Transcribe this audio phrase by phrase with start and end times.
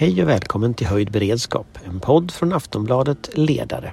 [0.00, 3.92] Hej och välkommen till Höjd beredskap, en podd från Aftonbladet Ledare.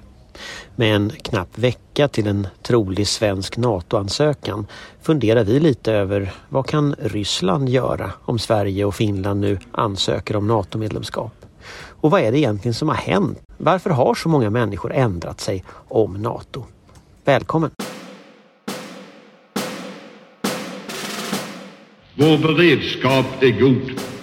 [0.75, 4.67] Med en knapp vecka till en trolig svensk NATO-ansökan
[5.01, 10.47] funderar vi lite över vad kan Ryssland göra om Sverige och Finland nu ansöker om
[10.47, 11.33] NATO-medlemskap?
[11.87, 13.39] Och vad är det egentligen som har hänt?
[13.57, 16.63] Varför har så många människor ändrat sig om NATO?
[17.23, 17.71] Välkommen!
[22.15, 24.14] Vår beredskap är god.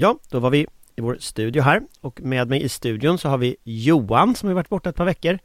[0.00, 0.66] Ja, då var vi
[0.96, 4.54] i vår studio här och med mig i studion så har vi Johan som har
[4.54, 5.38] varit borta ett par veckor.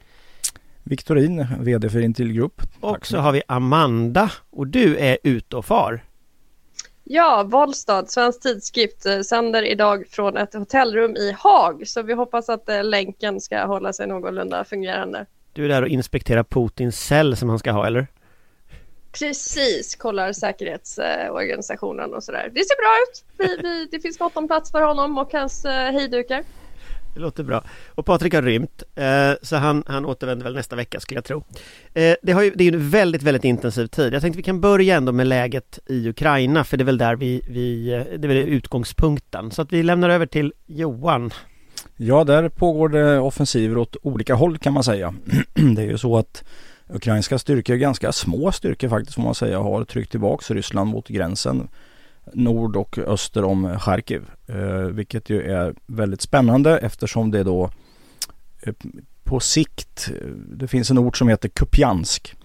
[0.83, 2.61] Viktorin, VD för Intil Group.
[2.79, 6.03] Och så har vi Amanda och du är ute och far.
[7.03, 11.87] Ja, Valstad, Svensk Tidskrift, eh, sänder idag från ett hotellrum i Haag.
[11.87, 15.25] Så vi hoppas att eh, länken ska hålla sig någorlunda fungerande.
[15.53, 18.07] Du är där och inspekterar Putins cell som han ska ha, eller?
[19.19, 22.51] Precis, kollar säkerhetsorganisationen och sådär.
[22.53, 23.23] Det ser bra ut.
[23.37, 26.43] Vi, vi, det finns gott om plats för honom och hans eh, hejdukar.
[27.13, 27.63] Det låter bra.
[27.95, 31.43] Och Patrik har rymt, eh, så han, han återvänder väl nästa vecka skulle jag tro.
[31.93, 34.13] Eh, det, har ju, det är ju en väldigt, väldigt intensiv tid.
[34.13, 37.15] Jag tänkte vi kan börja ändå med läget i Ukraina, för det är väl där
[37.15, 39.51] vi, vi det är väl utgångspunkten.
[39.51, 41.31] Så att vi lämnar över till Johan.
[41.97, 45.13] Ja, där pågår det offensiver åt olika håll kan man säga.
[45.75, 46.43] det är ju så att
[46.89, 51.67] Ukrainska styrkor, ganska små styrkor faktiskt får man säga, har tryckt tillbaks Ryssland mot gränsen
[52.33, 54.21] nord och öster om Charkiv.
[54.47, 57.69] Eh, vilket ju är väldigt spännande eftersom det då
[58.61, 58.73] eh,
[59.23, 62.35] på sikt, eh, det finns en ort som heter Kupjansk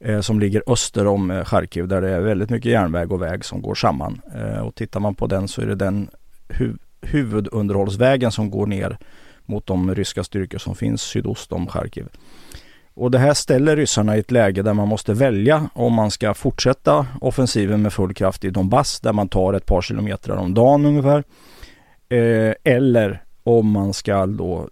[0.00, 3.44] eh, som ligger öster om eh, Charkiv där det är väldigt mycket järnväg och väg
[3.44, 4.20] som går samman.
[4.34, 6.10] Eh, och tittar man på den så är det den
[6.48, 8.98] hu huvudunderhållsvägen som går ner
[9.46, 12.08] mot de ryska styrkor som finns sydost om Charkiv.
[12.94, 16.34] Och det här ställer ryssarna i ett läge där man måste välja om man ska
[16.34, 20.86] fortsätta offensiven med full kraft i Donbass där man tar ett par kilometer om dagen
[20.86, 21.24] ungefär.
[22.08, 24.68] Eh, eller om man ska då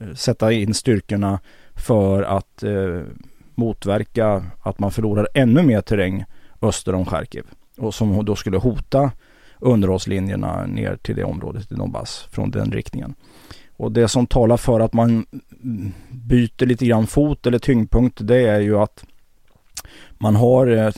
[0.00, 1.40] eh, sätta in styrkorna
[1.74, 3.00] för att eh,
[3.54, 6.24] motverka att man förlorar ännu mer terräng
[6.62, 7.44] öster om Charkiv.
[7.78, 9.10] Och som då skulle hota
[9.58, 13.14] underhållslinjerna ner till det området i Donbass från den riktningen.
[13.76, 15.26] Och det som talar för att man
[16.10, 19.04] byter lite grann fot eller tyngdpunkt det är ju att
[20.18, 20.92] man har eh,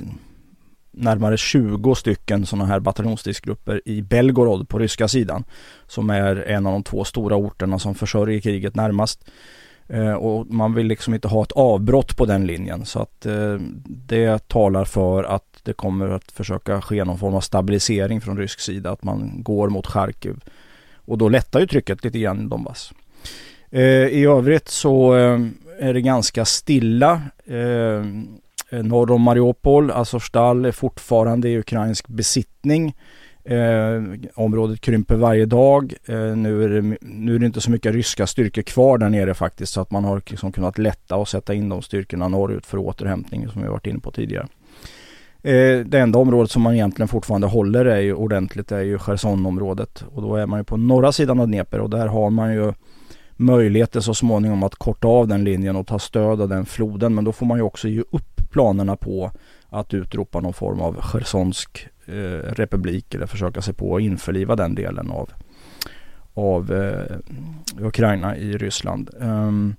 [0.91, 5.45] närmare 20 stycken sådana här bataljonsstridsgrupper i Belgorod på ryska sidan.
[5.87, 9.25] Som är en av de två stora orterna som försörjer kriget närmast.
[9.89, 13.59] Eh, och man vill liksom inte ha ett avbrott på den linjen så att eh,
[13.85, 18.61] det talar för att det kommer att försöka ske någon form av stabilisering från rysk
[18.61, 18.91] sida.
[18.91, 20.45] Att man går mot Charkiv
[20.97, 22.93] och då lättar ju trycket lite grann i Donbass.
[23.75, 25.41] Eh, I övrigt så eh,
[25.79, 27.23] är det ganska stilla.
[27.47, 27.57] Eh,
[28.71, 32.97] eh norr om Mariupol, Azovstal är fortfarande i ukrainsk besittning.
[33.45, 34.03] Eh,
[34.35, 35.95] området krymper varje dag.
[36.07, 39.35] Eh, nu, är det, nu är det inte så mycket ryska styrkor kvar där nere
[39.35, 42.79] faktiskt så att man har liksom kunnat lätta och sätta in de styrkorna norrut för
[42.79, 44.47] återhämtning som vi varit inne på tidigare.
[45.43, 50.05] Eh, det enda området som man egentligen fortfarande håller är ju ordentligt är ju Chersonområdet
[50.13, 52.73] och då är man ju på norra sidan av Dnepr och där har man ju
[53.37, 57.25] möjligheter så småningom att korta av den linjen och ta stöd av den floden men
[57.25, 59.31] då får man ju också ge upp planerna på
[59.69, 64.75] att utropa någon form av Chersonsk eh, republik eller försöka sig på att införliva den
[64.75, 65.31] delen av,
[66.35, 67.17] av eh,
[67.87, 69.11] Ukraina i Ryssland.
[69.21, 69.77] Um,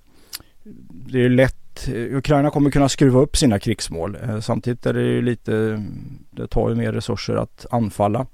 [0.90, 4.18] det är lätt Ukraina kommer kunna skruva upp sina krigsmål.
[4.22, 5.84] Eh, samtidigt är det ju lite,
[6.30, 8.26] det tar ju mer resurser att anfalla.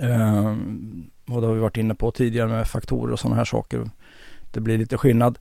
[0.00, 0.56] Eh,
[1.28, 3.90] och det har vi varit inne på tidigare med faktorer och sådana här saker.
[4.58, 5.38] Det blir lite skillnad.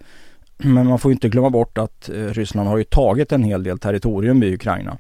[0.58, 3.80] Men man får inte glömma bort att eh, Ryssland har ju tagit en hel del
[3.80, 4.98] territorium i Ukraina.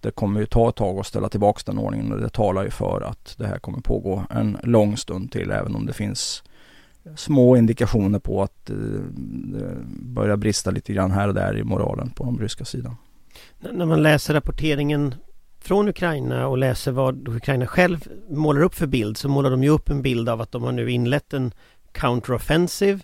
[0.00, 2.70] Det kommer ju ta ett tag att ställa tillbaka den ordningen och det talar ju
[2.70, 6.42] för att det här kommer pågå en lång stund till även om det finns
[7.16, 8.76] små indikationer på att eh,
[9.16, 12.96] det börjar brista lite grann här och där i moralen på den ryska sidan.
[13.72, 15.14] När man läser rapporteringen
[15.60, 19.70] från Ukraina och läser vad Ukraina själv målar upp för bild så målar de ju
[19.70, 21.52] upp en bild av att de har nu inlett en
[21.92, 23.00] counteroffensive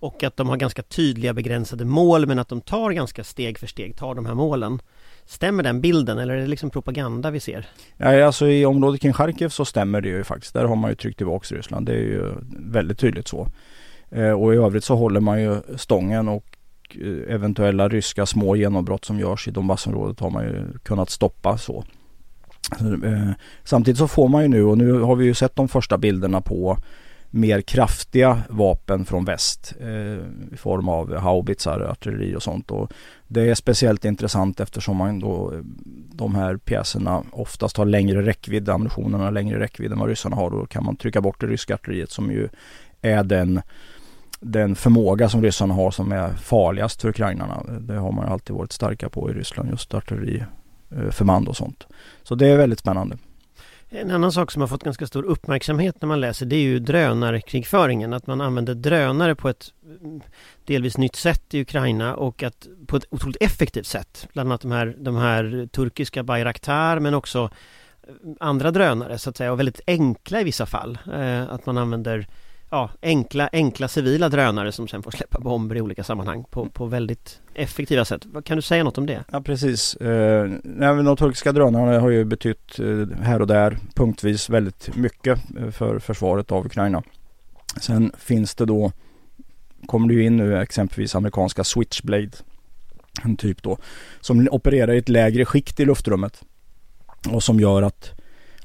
[0.00, 3.66] och att de har ganska tydliga begränsade mål men att de tar ganska steg för
[3.66, 4.80] steg, tar de här målen.
[5.24, 7.66] Stämmer den bilden eller är det liksom propaganda vi ser?
[7.96, 10.54] Ja, alltså i området kring Charkiv så stämmer det ju faktiskt.
[10.54, 11.86] Där har man ju tryckt tillbaks Ryssland.
[11.86, 13.48] Det är ju väldigt tydligt så.
[14.10, 16.44] Eh, och i övrigt så håller man ju stången och
[17.00, 21.84] eh, eventuella ryska små genombrott som görs i Donbassområdet har man ju kunnat stoppa så.
[23.04, 23.30] Eh,
[23.64, 26.40] samtidigt så får man ju nu och nu har vi ju sett de första bilderna
[26.40, 26.78] på
[27.30, 32.70] mer kraftiga vapen från väst eh, i form av haubitsar, artilleri och sånt.
[32.70, 32.92] Och
[33.26, 35.52] det är speciellt intressant eftersom man då,
[36.12, 40.50] de här pjäserna oftast har längre räckvidd, ammunitionen har längre räckvidd än vad ryssarna har.
[40.50, 42.48] Då kan man trycka bort det ryska artilleriet som ju
[43.02, 43.60] är den,
[44.40, 47.62] den förmåga som ryssarna har som är farligast för ukrainarna.
[47.80, 51.86] Det har man alltid varit starka på i Ryssland, just artilleriförband eh, och sånt.
[52.22, 53.16] Så det är väldigt spännande.
[53.90, 56.78] En annan sak som har fått ganska stor uppmärksamhet när man läser det är ju
[56.78, 58.12] drönarkrigföringen.
[58.12, 60.20] Att man använder drönare på ett mm,
[60.64, 64.28] delvis nytt sätt i Ukraina och att på ett otroligt effektivt sätt.
[64.32, 67.50] Bland annat de här, de här turkiska Bayraktar men också
[68.02, 70.98] eh, andra drönare så att säga och väldigt enkla i vissa fall.
[71.12, 72.26] Eh, att man använder
[72.70, 76.86] ja, enkla, enkla civila drönare som sen får släppa bomber i olika sammanhang på, på
[76.86, 78.26] väldigt effektiva sätt.
[78.44, 79.24] Kan du säga något om det?
[79.32, 79.96] Ja precis.
[79.96, 80.50] Eh,
[81.04, 85.98] de turkiska drönarna har ju betytt eh, här och där punktvis väldigt mycket eh, för
[85.98, 87.02] försvaret av Ukraina.
[87.80, 88.92] Sen finns det då,
[89.86, 92.30] kommer det ju in nu exempelvis amerikanska Switchblade,
[93.24, 93.78] en typ då,
[94.20, 96.42] som opererar i ett lägre skikt i luftrummet
[97.30, 98.17] och som gör att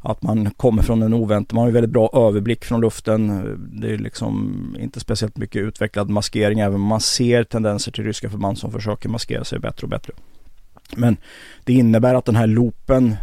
[0.03, 3.43] att man kommer från en oväntad, man har ju väldigt bra överblick från luften.
[3.73, 8.29] Det är liksom inte speciellt mycket utvecklad maskering även om man ser tendenser till ryska
[8.29, 10.13] förband som försöker maskera sig bättre och bättre.
[10.95, 11.17] Men
[11.63, 13.15] det innebär att den här loopen,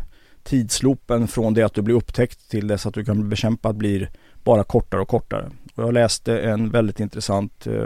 [0.43, 4.11] tidsloopen från det att du blir upptäckt till dess att du kan bli bekämpad blir
[4.45, 5.51] bara kortare och kortare.
[5.75, 7.85] Och jag läste en väldigt intressant eh,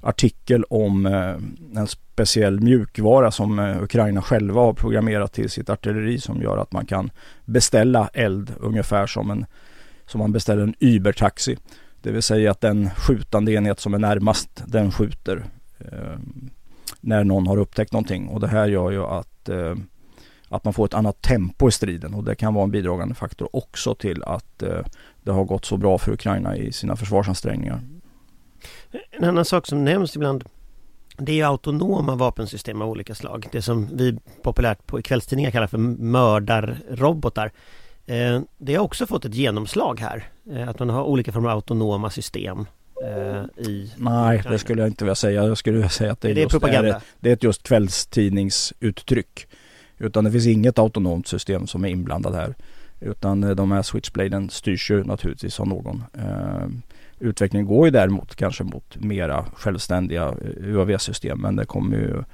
[0.00, 6.18] artikel om eh, en speciell mjukvara som eh, Ukraina själva har programmerat till sitt artilleri
[6.18, 7.10] som gör att man kan
[7.44, 9.46] beställa eld ungefär som, en,
[10.06, 11.56] som man beställer en Uber-taxi.
[12.02, 15.44] Det vill säga att den skjutande enhet som är närmast den skjuter
[15.78, 16.18] eh,
[17.00, 19.74] när någon har upptäckt någonting och det här gör ju att eh,
[20.48, 23.48] att man får ett annat tempo i striden och det kan vara en bidragande faktor
[23.52, 24.80] också till att eh,
[25.22, 27.80] det har gått så bra för Ukraina i sina försvarsansträngningar.
[29.10, 30.44] En annan sak som nämns ibland
[31.16, 33.46] det är autonoma vapensystem av olika slag.
[33.52, 37.52] Det som vi populärt på kvällstidningar kallar för mördarrobotar.
[38.06, 40.28] Eh, det har också fått ett genomslag här.
[40.52, 42.66] Eh, att man har olika former av autonoma system
[43.04, 45.44] eh, i Nej, det skulle jag inte vilja säga.
[45.44, 46.96] Jag skulle vilja säga att det är, är det, just, propaganda?
[46.96, 49.46] Är, det är ett just kvällstidningsuttryck.
[49.98, 52.54] Utan det finns inget autonomt system som är inblandad här.
[53.00, 56.04] Utan de här switchbladen styrs ju naturligtvis av någon.
[57.18, 62.24] Utvecklingen går ju däremot kanske mot mera självständiga eh, UAV-system men det kommer ju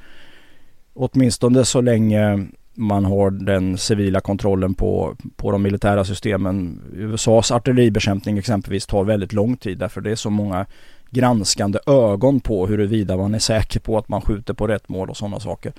[0.95, 6.83] åtminstone så länge man har den civila kontrollen på, på de militära systemen.
[6.95, 10.67] USAs artilleribekämpning exempelvis tar väldigt lång tid därför det är så många
[11.11, 15.17] granskande ögon på huruvida man är säker på att man skjuter på rätt mål och
[15.17, 15.73] sådana saker.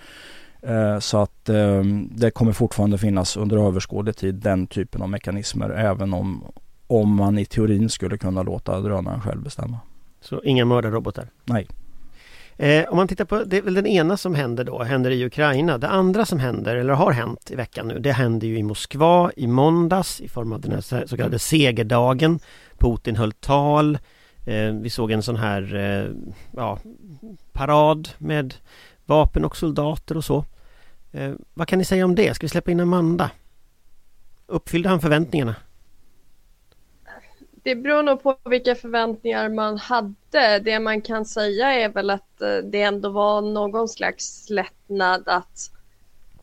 [0.62, 5.70] Eh, så att eh, det kommer fortfarande finnas under överskådlig tid den typen av mekanismer
[5.70, 6.44] även om,
[6.92, 9.80] om man i teorin skulle kunna låta drönaren själv bestämma.
[10.22, 11.28] Så inga mördarrobotar?
[11.46, 11.68] Nej.
[12.58, 15.26] Eh, om man tittar på, det är väl den ena som händer då, händer i
[15.26, 15.78] Ukraina.
[15.78, 19.32] Det andra som händer, eller har hänt i veckan nu, det händer ju i Moskva
[19.36, 22.40] i måndags i form av den här så kallade segerdagen.
[22.78, 23.98] Putin höll tal.
[24.46, 26.06] Eh, vi såg en sån här eh,
[26.52, 26.80] ja,
[27.52, 28.54] parad med
[29.06, 30.46] vapen och soldater och så.
[31.12, 32.34] Eh, vad kan ni säga om det?
[32.34, 33.32] Ska vi släppa in Amanda?
[34.48, 35.56] Uppfyllde han förväntningarna?
[37.64, 40.60] Det beror nog på vilka förväntningar man hade.
[40.60, 45.72] Det man kan säga är väl att eh, det ändå var någon slags lättnad att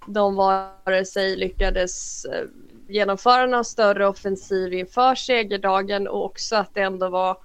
[0.06, 2.44] de vare sig lyckades eh,
[2.88, 7.38] genomföra någon större offensiv inför segerdagen och också att det ändå var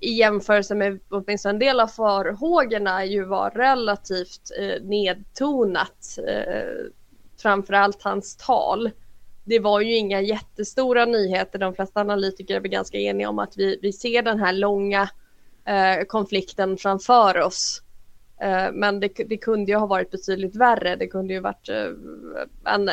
[0.00, 6.18] i jämförelse med åtminstone en del av farhågorna ju var relativt eh, nedtonat.
[6.28, 6.90] Eh,
[7.42, 8.90] framförallt hans tal
[9.44, 11.58] det var ju inga jättestora nyheter.
[11.58, 15.08] De flesta analytiker är väl ganska eniga om att vi, vi ser den här långa
[15.64, 17.82] eh, konflikten framför oss.
[18.40, 20.96] Eh, men det, det, kunde ju ha varit betydligt värre.
[20.96, 21.86] Det kunde ju varit eh,
[22.64, 22.90] en,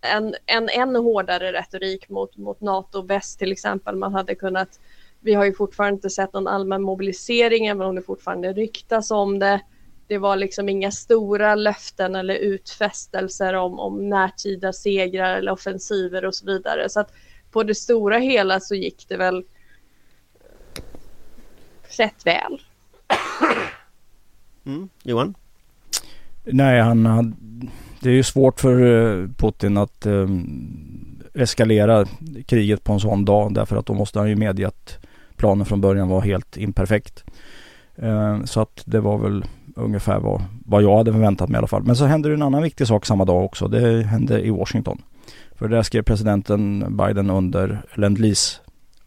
[0.00, 3.96] en, en än hårdare retorik mot, mot NATO väst till exempel.
[3.96, 4.80] Man hade kunnat,
[5.20, 9.38] vi har ju fortfarande inte sett någon allmän mobilisering även om det fortfarande ryktas om
[9.38, 9.60] det
[10.08, 16.34] det var liksom inga stora löften eller utfästelser om, om närtida segrar eller offensiver och
[16.34, 16.88] så vidare.
[16.88, 17.12] Så att
[17.50, 19.44] på det stora hela så gick det väl
[21.98, 22.62] rätt väl.
[24.66, 24.88] Mm.
[25.02, 25.34] Johan?
[26.44, 27.32] Nej, han hade,
[28.00, 32.06] det är ju svårt för eh, Putin att um, eskalera
[32.46, 34.98] kriget på en sån dag därför att då måste han ju medge att
[35.36, 37.24] planen från början var helt imperfekt.
[37.96, 39.44] Eh, så att det var väl
[39.76, 41.82] ungefär vad, vad jag hade förväntat mig i alla fall.
[41.82, 43.68] Men så hände det en annan viktig sak samma dag också.
[43.68, 45.02] Det hände i Washington.
[45.54, 48.18] För där skrev presidenten Biden under Lend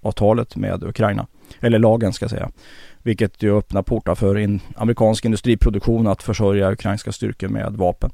[0.01, 1.27] avtalet med Ukraina.
[1.59, 2.51] Eller lagen ska jag säga.
[3.03, 8.11] Vilket ju öppnar portar för in amerikansk industriproduktion att försörja ukrainska styrkor med vapen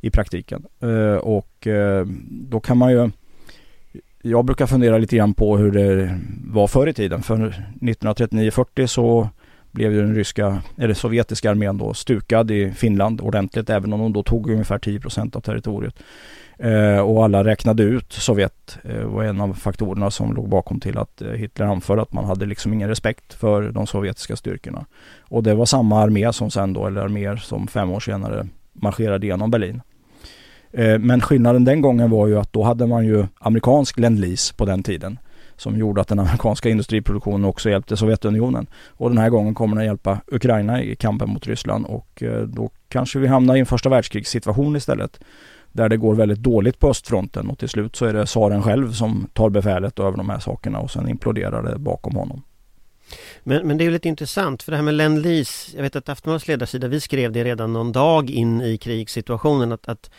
[0.00, 0.64] i praktiken.
[0.80, 3.10] Eh, och eh, då kan man ju
[4.22, 7.22] jag brukar fundera lite grann på hur det var förr i tiden.
[7.22, 9.28] För 1939-40 så
[9.74, 14.12] blev ju den ryska, eller sovjetiska armén då stukad i Finland ordentligt även om de
[14.12, 15.94] då tog ungefär 10% av territoriet.
[16.58, 20.98] Eh, och alla räknade ut Sovjet eh, var en av faktorerna som låg bakom till
[20.98, 24.86] att eh, Hitler anförde att man hade liksom ingen respekt för de sovjetiska styrkorna.
[25.20, 29.26] Och det var samma armé som sen då, eller arméer som fem år senare marscherade
[29.26, 29.80] genom Berlin.
[30.72, 34.24] Eh, men skillnaden den gången var ju att då hade man ju amerikansk lend
[34.56, 35.18] på den tiden
[35.56, 38.66] som gjorde att den amerikanska industriproduktionen också hjälpte Sovjetunionen.
[38.88, 42.70] Och den här gången kommer den hjälpa Ukraina i kampen mot Ryssland och eh, då
[42.88, 45.20] kanske vi hamnar i en första världskrigssituation istället.
[45.72, 48.92] Där det går väldigt dåligt på östfronten och till slut så är det tsaren själv
[48.92, 52.42] som tar befälet över de här sakerna och sen imploderar det bakom honom.
[53.42, 55.26] Men, men det är ju lite intressant för det här med Lend
[55.74, 59.88] Jag vet att Aftonbladets ledarsida, vi skrev det redan någon dag in i krigssituationen att,
[59.88, 60.10] att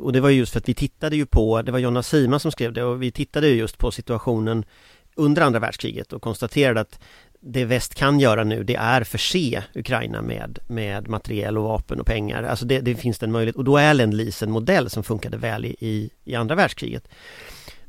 [0.00, 2.52] och det var just för att vi tittade ju på, det var Jonna Sima som
[2.52, 4.64] skrev det och vi tittade just på situationen
[5.14, 6.98] under andra världskriget och konstaterade att
[7.40, 12.06] det väst kan göra nu det är förse Ukraina med, med materiel och vapen och
[12.06, 12.42] pengar.
[12.42, 15.64] Alltså det, det finns en möjlighet och då är lend en modell som funkade väl
[15.64, 17.08] i, i andra världskriget.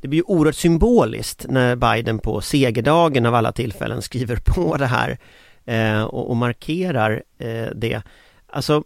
[0.04, 4.86] Det blir ju oerhört symboliskt när Biden på segerdagen av alla tillfällen skriver på det
[4.86, 5.18] här
[5.66, 8.02] eh, och, och, markerar eh, det.
[8.48, 8.84] Alltså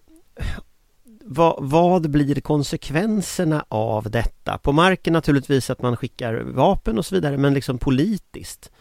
[1.21, 4.57] vad, vad, blir konsekvenserna av detta?
[4.57, 8.71] På marken naturligtvis att man skickar vapen och så vidare men liksom politiskt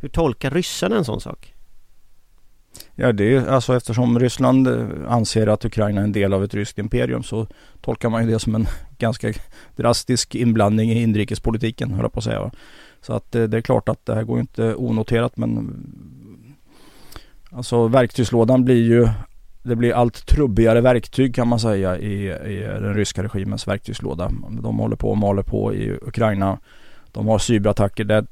[0.00, 1.54] Hur tolkar ryssarna en sån sak?
[2.94, 6.54] Ja det är alltså eftersom Ryssland eh, anser att Ukraina är en del av ett
[6.54, 7.46] ryskt imperium så
[7.80, 8.66] tolkar man ju det som en
[8.98, 9.32] ganska
[9.76, 12.50] drastisk inblandning i inrikespolitiken höll jag på att säga.
[13.00, 15.84] Så att eh, det är klart att det här går inte onoterat men
[17.52, 19.08] Alltså verktygslådan blir ju
[19.62, 24.30] det blir allt trubbigare verktyg kan man säga i, i den ryska regimens verktygslåda.
[24.62, 26.58] De håller på och maler på i Ukraina.
[27.12, 28.04] De har cyberattacker.
[28.04, 28.26] Där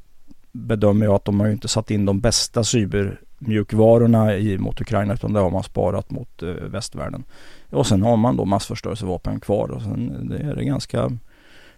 [0.53, 5.15] bedömer jag att de har inte satt in de bästa cyber cybermjukvarorna i, mot Ukraina
[5.15, 7.25] utan det har man sparat mot eh, västvärlden.
[7.71, 11.11] Och sen har man då massförstörelsevapen kvar och sen det är det ganska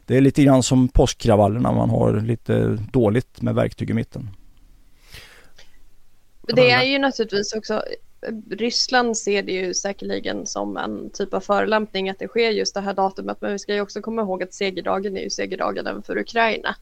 [0.07, 1.73] Det är lite grann som påskkravallerna.
[1.73, 4.31] Man har lite dåligt med verktyg i mitten.
[6.43, 7.83] Det är ju naturligtvis också
[8.51, 12.81] Ryssland ser det ju säkerligen som en typ av förolämpning att det sker just det
[12.81, 13.41] här datumet.
[13.41, 16.77] Men vi ska ju också komma ihåg att segerdagen är ju segerdagen även för Ukraina.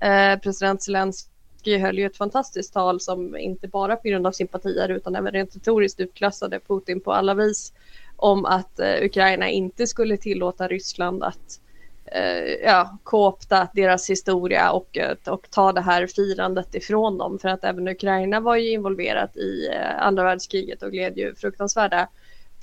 [0.00, 1.30] Eh, president Zelensky
[1.66, 5.56] höll ju ett fantastiskt tal som inte bara på grund av sympatier utan även rent
[5.56, 7.72] retoriskt utklassade Putin på alla vis
[8.16, 11.60] om att eh, Ukraina inte skulle tillåta Ryssland att
[12.04, 17.38] eh, ja, koopta deras historia och, eh, och ta det här firandet ifrån dem.
[17.38, 22.08] För att även Ukraina var ju involverat i eh, andra världskriget och led ju fruktansvärda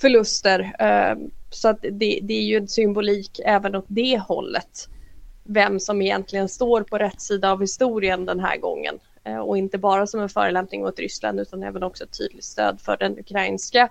[0.00, 0.76] förluster.
[0.78, 1.16] Eh,
[1.50, 4.88] så att det, det är ju en symbolik även åt det hållet.
[5.50, 8.98] Vem som egentligen står på rätt sida av historien den här gången.
[9.24, 12.80] Eh, och inte bara som en förelämpning mot Ryssland utan även också ett tydligt stöd
[12.80, 13.90] för den ukrainska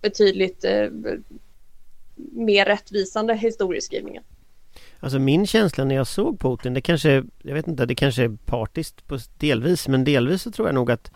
[0.00, 0.88] betydligt eh,
[2.32, 4.22] mer rättvisande historieskrivningen.
[5.00, 8.36] Alltså min känsla när jag såg Putin, det kanske, jag vet inte, det kanske är
[8.46, 11.12] partiskt på delvis, men delvis så tror jag nog att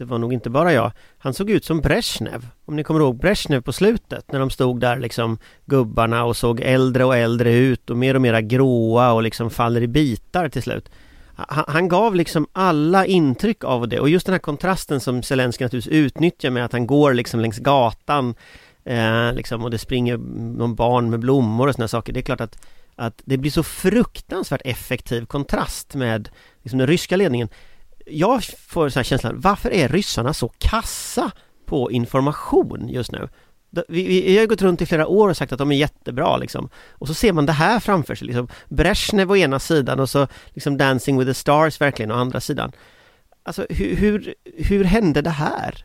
[0.00, 0.92] det var nog inte bara jag.
[1.18, 2.46] Han såg ut som Brezhnev.
[2.64, 6.60] Om ni kommer ihåg Brezhnev på slutet när de stod där liksom gubbarna och såg
[6.60, 10.62] äldre och äldre ut och mer och mera gråa och liksom faller i bitar till
[10.62, 10.88] slut.
[11.34, 15.64] Han, han gav liksom alla intryck av det och just den här kontrasten som Zelenskyj
[15.64, 18.34] naturligtvis utnyttjar med att han går liksom längs gatan
[18.84, 20.16] Eh, liksom, och det springer
[20.56, 22.12] någon barn med blommor och sådana saker.
[22.12, 22.66] Det är klart att,
[22.96, 26.28] att det blir så fruktansvärt effektiv kontrast med
[26.62, 27.48] liksom, den ryska ledningen.
[28.06, 31.30] Jag får så här känslan, varför är ryssarna så kassa
[31.66, 33.28] på information just nu?
[33.88, 36.68] Vi, vi, har gått runt i flera år och sagt att de är jättebra liksom.
[36.90, 38.48] Och så ser man det här framför sig liksom.
[38.68, 42.72] Brezhnev å ena sidan och så liksom Dancing with the stars verkligen å andra sidan.
[43.42, 45.84] Alltså hur, hur, hur hände det här?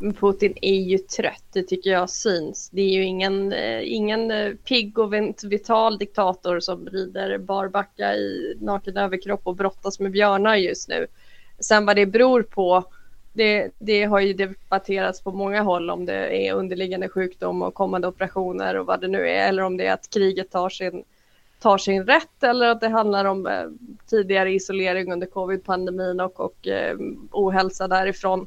[0.00, 2.70] Putin är ju trött, det tycker jag syns.
[2.70, 5.12] Det är ju ingen, eh, ingen eh, pigg och
[5.44, 11.06] vital diktator som rider barbacka i naken överkropp och brottas med björnar just nu.
[11.58, 12.84] Sen vad det beror på,
[13.32, 18.08] det, det har ju debatterats på många håll om det är underliggande sjukdom och kommande
[18.08, 21.04] operationer och vad det nu är, eller om det är att kriget tar sin,
[21.60, 23.64] tar sin rätt eller att det handlar om eh,
[24.06, 26.96] tidigare isolering under covid-pandemin och, och eh,
[27.30, 28.46] ohälsa därifrån.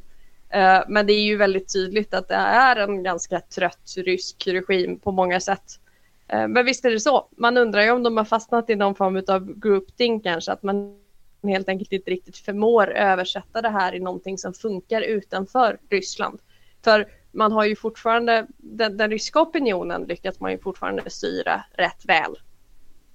[0.52, 5.00] Eh, men det är ju väldigt tydligt att det är en ganska trött rysk regim
[5.00, 5.80] på många sätt.
[6.28, 7.28] Eh, men visst är det så.
[7.38, 10.98] Man undrar ju om de har fastnat i någon form av groupthink kanske, att man
[11.44, 16.40] helt enkelt inte riktigt förmår översätta det här i någonting som funkar utanför Ryssland.
[16.84, 22.06] För man har ju fortfarande, den, den ryska opinionen lyckas man ju fortfarande styra rätt
[22.06, 22.36] väl.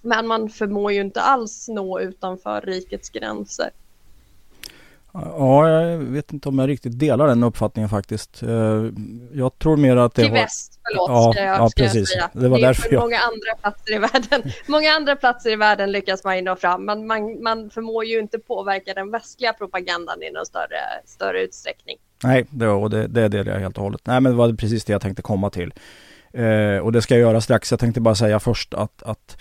[0.00, 3.70] Men man förmår ju inte alls nå utanför rikets gränser.
[5.36, 8.42] Ja, jag vet inte om jag riktigt delar den uppfattningen faktiskt.
[8.42, 8.84] Eh,
[9.32, 10.38] jag tror mer att det Till har...
[10.38, 12.30] väst, förlåt, Ja, ska jag, ja, ska jag säga.
[12.32, 14.52] Det var är därför jag- många andra platser i världen.
[14.66, 18.18] Många andra platser i världen lyckas man ju nå fram, men man, man förmår ju
[18.18, 21.96] inte påverka den västliga propagandan i någon större, större utsträckning.
[22.24, 24.00] Nej, det, och det, det delar jag helt och hållet.
[24.04, 25.74] Nej, men det var precis det jag tänkte komma till.
[26.32, 27.70] Eh, och det ska jag göra strax.
[27.70, 29.36] Jag tänkte bara säga först att, att,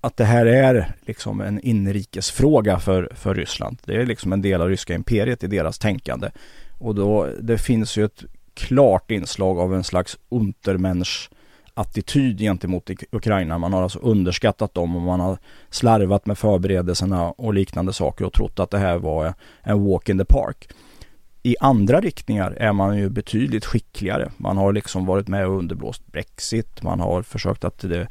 [0.00, 3.78] att det här är liksom en inrikesfråga för, för Ryssland.
[3.84, 6.30] Det är liksom en del av ryska imperiet i deras tänkande.
[6.78, 8.24] Och då, det finns ju ett
[8.54, 11.30] klart inslag av en slags untermensch
[11.74, 13.58] attityd gentemot Ukraina.
[13.58, 15.38] Man har alltså underskattat dem och man har
[15.70, 20.18] slarvat med förberedelserna och liknande saker och trott att det här var en walk in
[20.18, 20.68] the park.
[21.42, 24.30] I andra riktningar är man ju betydligt skickligare.
[24.36, 26.82] Man har liksom varit med och underblåst Brexit.
[26.82, 28.08] Man har försökt att det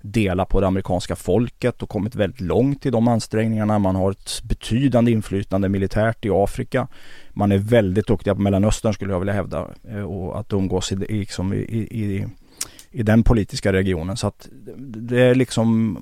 [0.00, 3.78] dela på det amerikanska folket och kommit väldigt långt i de ansträngningarna.
[3.78, 6.88] Man har ett betydande inflytande militärt i Afrika.
[7.30, 10.96] Man är väldigt duktiga på Mellanöstern skulle jag vilja hävda eh, och att umgås i,
[10.96, 12.26] liksom i, i,
[12.90, 14.16] i den politiska regionen.
[14.16, 15.98] Så att det är liksom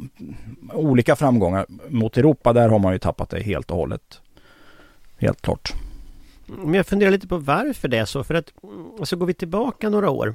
[0.73, 1.67] olika framgångar.
[1.89, 4.21] Mot Europa där har man ju tappat det helt och hållet.
[5.19, 5.73] Helt klart.
[6.49, 8.25] Mm, men jag funderar lite på varför det är så.
[8.25, 10.35] För att, så alltså går vi tillbaka några år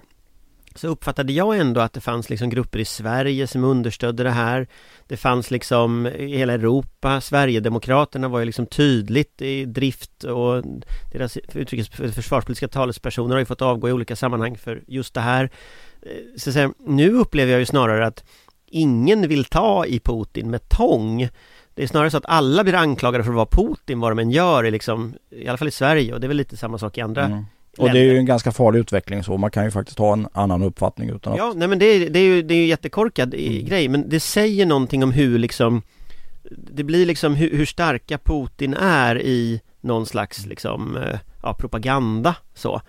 [0.75, 4.67] så uppfattade jag ändå att det fanns liksom grupper i Sverige som understödde det här.
[5.07, 10.63] Det fanns liksom i hela Europa, Sverigedemokraterna var ju liksom tydligt i drift och
[11.11, 15.49] deras utrikes försvarspolitiska talespersoner har ju fått avgå i olika sammanhang för just det här.
[16.01, 18.23] Eh, så att säga, nu upplever jag ju snarare att
[18.65, 21.29] ingen vill ta i Putin med tång.
[21.75, 24.31] Det är snarare så att alla blir anklagade för att vara Putin, vad de än
[24.31, 26.97] gör, i liksom, i alla fall i Sverige och det är väl lite samma sak
[26.97, 27.45] i andra Mm.
[27.77, 29.37] Och det är ju en ganska farlig utveckling så.
[29.37, 31.39] Man kan ju faktiskt ha en annan uppfattning utan att...
[31.39, 34.09] Ja, nej men det är, det är ju, det är ju jättekorkad i- grej, men
[34.09, 35.81] det säger någonting om hur liksom
[36.51, 42.35] Det blir liksom hur, hur starka Putin är i någon slags liksom, eh, ja, propaganda
[42.53, 42.81] så.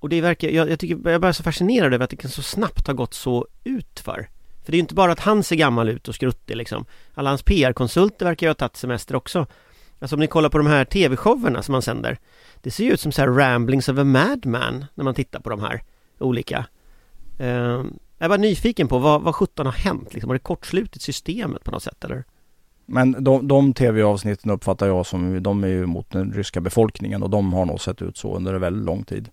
[0.00, 2.42] Och det verkar, jag, jag tycker, jag bara så fascinerad över att det kan så
[2.42, 4.28] snabbt ha gått så ut för.
[4.64, 6.84] För det är ju inte bara att han ser gammal ut och skruttig liksom.
[7.14, 9.46] Alla hans PR-konsulter verkar ju ha tagit semester också
[9.98, 12.18] Alltså om ni kollar på de här tv-showerna som man sänder
[12.62, 15.50] Det ser ju ut som så här ramblings of a madman när man tittar på
[15.50, 15.82] de här
[16.18, 16.66] olika
[17.38, 17.84] Eh,
[18.18, 20.30] jag är bara nyfiken på vad, vad 17 har hänt liksom?
[20.30, 22.24] Har det kortslutit systemet på något sätt eller?
[22.86, 27.30] Men de, de tv-avsnitten uppfattar jag som, de är ju mot den ryska befolkningen och
[27.30, 29.30] de har nog sett ut så under en väldigt lång tid.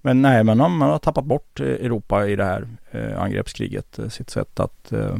[0.00, 3.98] Men nej, men man har tappat bort eh, Europa i det här eh, angreppskriget.
[3.98, 5.16] Eh, sitt sätt att, eh,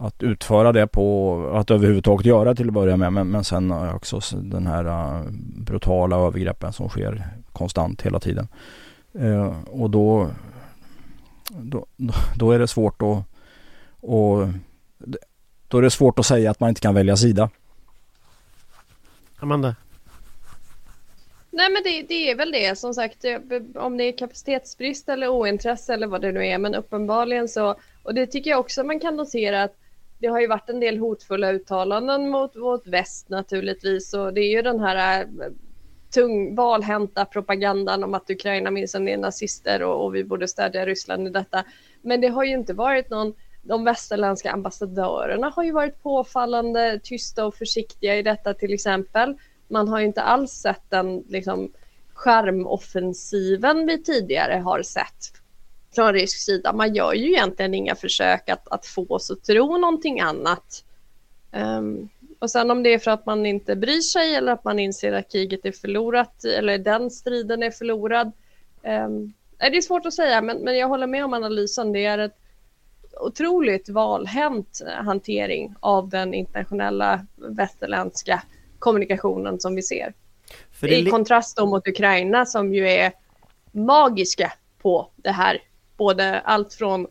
[0.00, 3.12] att utföra det på, att överhuvudtaget göra till att börja med.
[3.12, 5.22] Men, men sen också den här eh,
[5.56, 8.48] brutala övergreppen som sker konstant hela tiden.
[9.14, 10.30] Eh, och då,
[11.48, 11.86] då,
[12.36, 13.24] då är det svårt att,
[14.00, 14.48] och
[15.68, 17.50] då är det svårt att säga att man inte kan välja sida.
[19.38, 19.74] Amanda?
[21.50, 23.38] Nej men det, det är väl det som sagt eh,
[23.74, 28.14] om det är kapacitetsbrist eller ointresse eller vad det nu är men uppenbarligen så och
[28.14, 29.76] det tycker jag också man kan notera att
[30.18, 34.50] det har ju varit en del hotfulla uttalanden mot, mot väst naturligtvis och det är
[34.50, 35.26] ju den här eh,
[36.14, 41.26] tung valhänta propagandan om att Ukraina minsann är nazister och, och vi borde stödja Ryssland
[41.26, 41.64] i detta.
[42.02, 47.46] Men det har ju inte varit någon de västerländska ambassadörerna har ju varit påfallande tysta
[47.46, 49.36] och försiktiga i detta till exempel.
[49.68, 51.72] Man har ju inte alls sett den liksom,
[52.14, 55.37] skärmoffensiven vi tidigare har sett
[55.94, 56.72] från rysk sida.
[56.72, 60.84] Man gör ju egentligen inga försök att, att få oss att tro någonting annat.
[61.52, 64.78] Um, och sen om det är för att man inte bryr sig eller att man
[64.78, 68.32] inser att kriget är förlorat eller den striden är förlorad.
[68.82, 71.92] Um, det är svårt att säga men, men jag håller med om analysen.
[71.92, 72.36] Det är ett
[73.20, 78.42] otroligt valhänt hantering av den internationella västerländska
[78.78, 80.14] kommunikationen som vi ser.
[80.82, 83.12] I kontrast då mot Ukraina som ju är
[83.72, 85.58] magiska på det här.
[85.98, 87.06] Både allt från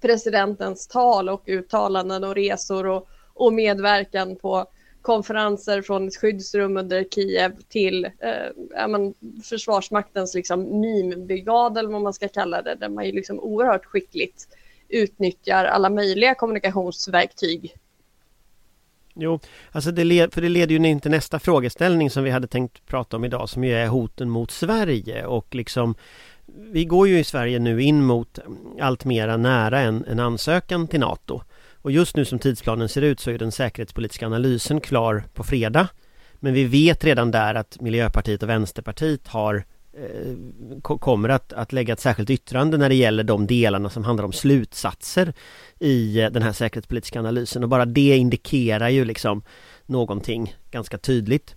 [0.00, 4.66] presidentens tal och uttalanden och resor och, och medverkan på
[5.02, 12.12] konferenser från ett skyddsrum under Kiev till eh, men, Försvarsmaktens liksom, meme-brigad eller vad man
[12.12, 14.48] ska kalla det, där man ju liksom oerhört skickligt
[14.88, 17.76] utnyttjar alla möjliga kommunikationsverktyg.
[19.14, 19.40] Jo,
[19.72, 22.86] alltså det, led, för det leder ju in till nästa frågeställning som vi hade tänkt
[22.86, 25.94] prata om idag som ju är hoten mot Sverige och liksom
[26.46, 28.38] vi går ju i Sverige nu in mot
[28.80, 31.42] allt mera nära en, en ansökan till NATO.
[31.82, 35.88] Och just nu som tidsplanen ser ut så är den säkerhetspolitiska analysen klar på fredag.
[36.40, 41.92] Men vi vet redan där att Miljöpartiet och Vänsterpartiet har eh, kommer att, att lägga
[41.92, 45.32] ett särskilt yttrande när det gäller de delarna som handlar om slutsatser
[45.78, 49.42] i eh, den här säkerhetspolitiska analysen och bara det indikerar ju liksom
[49.86, 51.56] någonting ganska tydligt.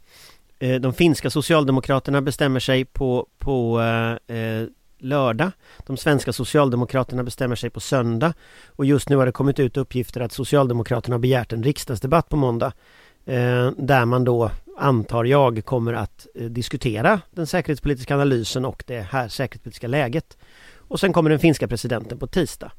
[0.59, 4.67] Eh, de finska socialdemokraterna bestämmer sig på, på eh, eh,
[4.99, 5.51] lördag.
[5.85, 8.33] De svenska socialdemokraterna bestämmer sig på söndag.
[8.67, 12.35] Och just nu har det kommit ut uppgifter att socialdemokraterna har begärt en riksdagsdebatt på
[12.35, 12.73] måndag.
[13.25, 19.01] Eh, där man då, antar jag, kommer att eh, diskutera den säkerhetspolitiska analysen och det
[19.01, 20.37] här säkerhetspolitiska läget.
[20.75, 22.71] Och sen kommer den finska presidenten på tisdag.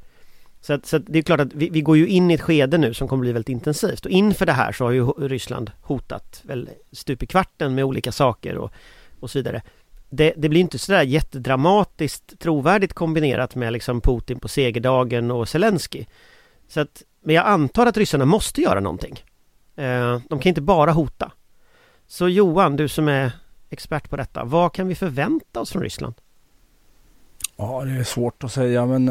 [0.61, 2.41] Så, att, så att det är klart att vi, vi, går ju in i ett
[2.41, 5.71] skede nu som kommer bli väldigt intensivt och inför det här så har ju Ryssland
[5.81, 8.73] hotat väl stup i kvarten med olika saker och,
[9.21, 9.63] och så vidare.
[10.11, 16.05] Det, det blir inte sådär jättedramatiskt trovärdigt kombinerat med liksom Putin på segerdagen och Zelensky.
[16.69, 19.25] Så att, men jag antar att ryssarna måste göra någonting.
[19.77, 21.33] Eh, de kan inte bara hota.
[22.07, 23.33] Så Johan, du som är
[23.71, 26.15] expert på detta, vad kan vi förvänta oss från Ryssland?
[27.61, 29.09] Ja, det är svårt att säga men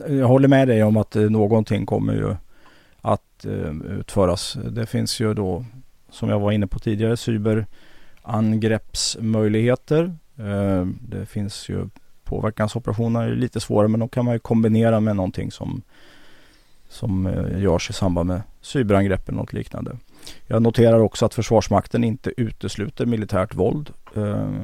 [0.00, 2.34] eh, jag håller med dig om att eh, någonting kommer ju
[3.00, 4.56] att eh, utföras.
[4.70, 5.64] Det finns ju då,
[6.10, 10.16] som jag var inne på tidigare, cyberangreppsmöjligheter.
[11.08, 11.88] Det finns ju
[12.24, 15.82] påverkansoperationer, lite svårare men de kan man ju kombinera med någonting som,
[16.88, 19.96] som görs i samband med cyberangrepp eller något liknande.
[20.46, 23.92] Jag noterar också att Försvarsmakten inte utesluter militärt våld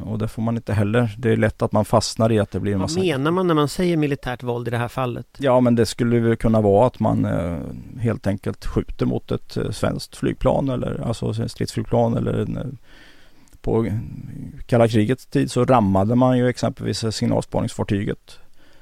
[0.05, 1.15] och det får man inte heller.
[1.19, 3.01] Det är lätt att man fastnar i att det blir en massa...
[3.01, 5.27] Vad menar man när man säger militärt våld i det här fallet?
[5.39, 7.59] Ja men det skulle kunna vara att man uh,
[8.01, 12.79] helt enkelt skjuter mot ett uh, svenskt flygplan eller alltså en stridsflygplan eller en,
[13.61, 13.87] på
[14.67, 18.39] kalla krigets tid så rammade man ju exempelvis signalspaningsfartyget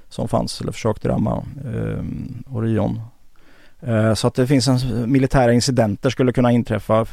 [0.09, 1.45] som fanns eller försökte ramma
[2.47, 3.01] Orion
[3.87, 7.07] Eh, så att det finns en, militära incidenter skulle kunna inträffa,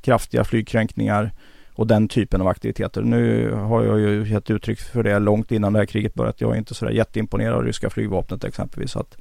[0.00, 1.32] kraftiga flygkränkningar
[1.74, 3.02] och den typen av aktiviteter.
[3.02, 6.40] Nu har jag ju gett uttryck för det långt innan det här kriget börjat.
[6.40, 8.96] Jag är inte sådär jätteimponerad av ryska flygvapnet exempelvis.
[8.96, 9.16] att,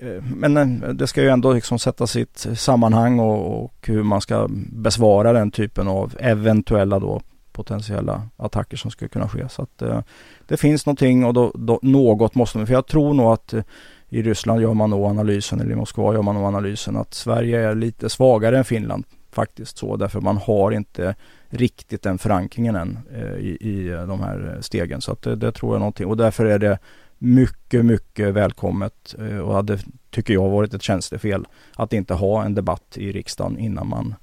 [0.00, 4.02] eh, men eh, det ska ju ändå liksom sättas i ett sammanhang och, och, hur
[4.02, 7.22] man ska besvara den typen av eventuella då
[7.52, 9.48] potentiella attacker som skulle kunna ske.
[9.48, 10.00] Så att eh,
[10.46, 13.62] det finns någonting och då, då, något måste man, för jag tror nog att eh,
[14.08, 17.60] i Ryssland gör man nog analysen, eller i Moskva gör man nog analysen att Sverige
[17.60, 21.14] är lite svagare än Finland faktiskt så därför man har inte
[21.48, 25.00] riktigt den förankringen än eh, i, i de här stegen.
[25.00, 26.78] Så att det, det, tror jag någonting och därför är det
[27.18, 29.78] mycket, mycket välkommet eh, och hade,
[30.10, 34.14] tycker jag, varit ett tjänstefel att inte ha en debatt i riksdagen innan man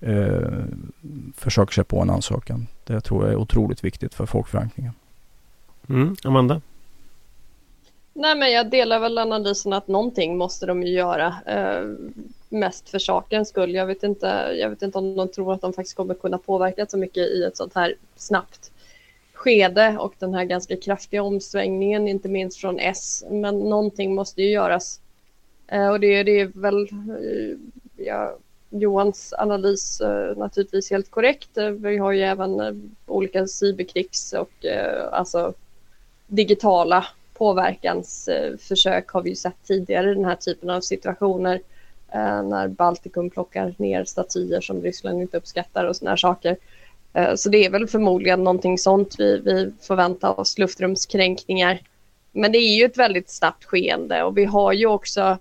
[0.00, 0.64] eh,
[1.36, 2.66] försöker sig på en ansökan.
[2.84, 4.92] Det tror jag är otroligt viktigt för folkförankringen.
[5.88, 6.60] Mm, Amanda?
[8.14, 11.34] Nej men jag delar väl analysen att någonting måste de ju göra.
[12.52, 13.74] Mest för sakens skull.
[13.74, 14.26] Jag vet, inte,
[14.60, 17.42] jag vet inte om de tror att de faktiskt kommer kunna påverka så mycket i
[17.44, 18.72] ett sånt här snabbt
[19.42, 23.24] skede och den här ganska kraftiga omsvängningen, inte minst från S.
[23.30, 25.00] Men någonting måste ju göras.
[25.66, 27.56] Eh, och det, det är väl eh,
[27.96, 28.36] ja,
[28.70, 31.50] Johans analys eh, naturligtvis helt korrekt.
[31.78, 34.66] Vi har ju även olika cyberkrigs och
[35.12, 35.54] alltså
[36.26, 41.60] digitala påverkansförsök har vi ju sett tidigare i den här typen av situationer
[42.20, 46.56] när Baltikum plockar ner statyer som Ryssland inte uppskattar och sådana saker.
[47.12, 51.80] Eh, så det är väl förmodligen någonting sånt vi, vi förväntar oss, luftrumskränkningar.
[52.32, 55.38] Men det är ju ett väldigt snabbt skeende och vi har ju också,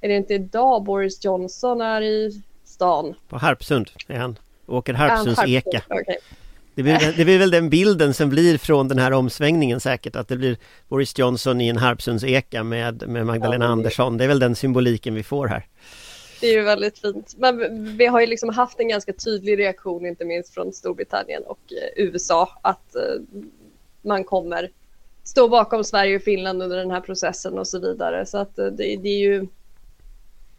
[0.00, 3.14] är det inte idag Boris Johnson är i stan?
[3.28, 5.82] På Harpsund är han, åker Harpsunds eka.
[5.88, 6.16] Okay.
[6.74, 10.28] Det blir, det blir väl den bilden som blir från den här omsvängningen säkert att
[10.28, 10.56] det blir
[10.88, 13.72] Boris Johnson i en Harpsundseka med, med Magdalena ja, det...
[13.72, 14.18] Andersson.
[14.18, 15.66] Det är väl den symboliken vi får här.
[16.40, 17.34] Det är ju väldigt fint.
[17.38, 21.60] Men vi har ju liksom haft en ganska tydlig reaktion inte minst från Storbritannien och
[21.72, 23.02] eh, USA att eh,
[24.02, 24.70] man kommer
[25.24, 28.26] stå bakom Sverige och Finland under den här processen och så vidare.
[28.26, 29.46] Så att eh, det, det är ju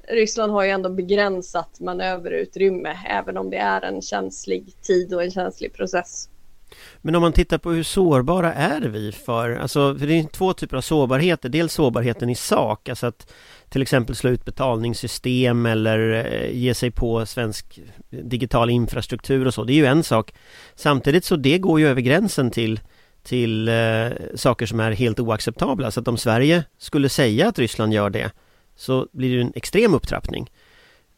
[0.07, 5.31] Ryssland har ju ändå begränsat manöverutrymme även om det är en känslig tid och en
[5.31, 6.29] känslig process.
[7.01, 10.53] Men om man tittar på hur sårbara är vi för, alltså för det är två
[10.53, 11.49] typer av sårbarheter.
[11.49, 13.33] Dels sårbarheten i sak, alltså att
[13.69, 19.63] till exempel slå ut betalningssystem eller eh, ge sig på svensk digital infrastruktur och så.
[19.63, 20.33] Det är ju en sak.
[20.75, 22.79] Samtidigt så det går ju över gränsen till
[23.23, 25.91] till eh, saker som är helt oacceptabla.
[25.91, 28.31] Så att om Sverige skulle säga att Ryssland gör det
[28.83, 30.51] så blir det en extrem upptrappning.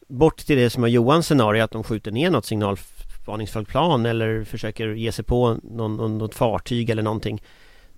[0.08, 4.88] Bort till det som är Johans scenario att de skjuter ner något signalspaningsflygplan eller försöker
[4.88, 7.42] ge sig på någon, något fartyg eller någonting.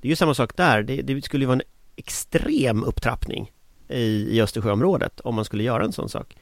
[0.00, 0.82] Det är ju samma sak där.
[0.82, 1.62] Det, det skulle ju vara en
[1.96, 3.52] extrem upptrappning
[3.88, 6.36] i, i Östersjöområdet om man skulle göra en sån sak.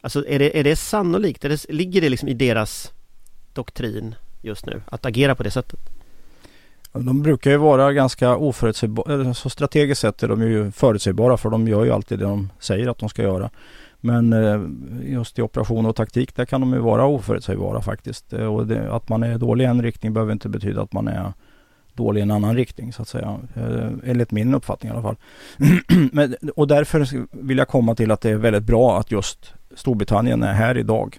[0.00, 1.44] Alltså är det, är det sannolikt?
[1.44, 2.92] Är det, ligger det liksom i deras
[3.52, 5.80] doktrin just nu att agera på det sättet?
[6.92, 9.34] De brukar ju vara ganska oförutsägbara.
[9.34, 12.88] Så strategiskt sett är de ju förutsägbara för de gör ju alltid det de säger
[12.88, 13.50] att de ska göra.
[14.00, 14.60] Men eh,
[15.12, 18.32] just i operation och taktik där kan de ju vara oförutsägbara faktiskt.
[18.32, 21.08] Eh, och det, att man är dålig i en riktning behöver inte betyda att man
[21.08, 21.32] är
[21.94, 23.36] dålig i en annan riktning så att säga.
[23.54, 25.16] Eh, enligt min uppfattning i alla fall.
[26.12, 30.42] Men, och därför vill jag komma till att det är väldigt bra att just Storbritannien
[30.42, 31.18] är här idag.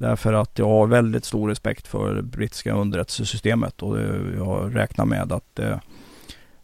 [0.00, 3.98] Därför att jag har väldigt stor respekt för det brittiska underrättelsesystemet och
[4.36, 5.76] jag räknar med att eh,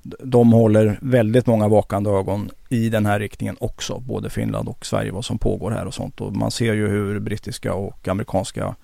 [0.03, 3.99] de håller väldigt många vakande ögon i den här riktningen också.
[3.99, 6.20] Både Finland och Sverige, vad som pågår här och sånt.
[6.20, 8.75] Och man ser ju hur brittiska och amerikanska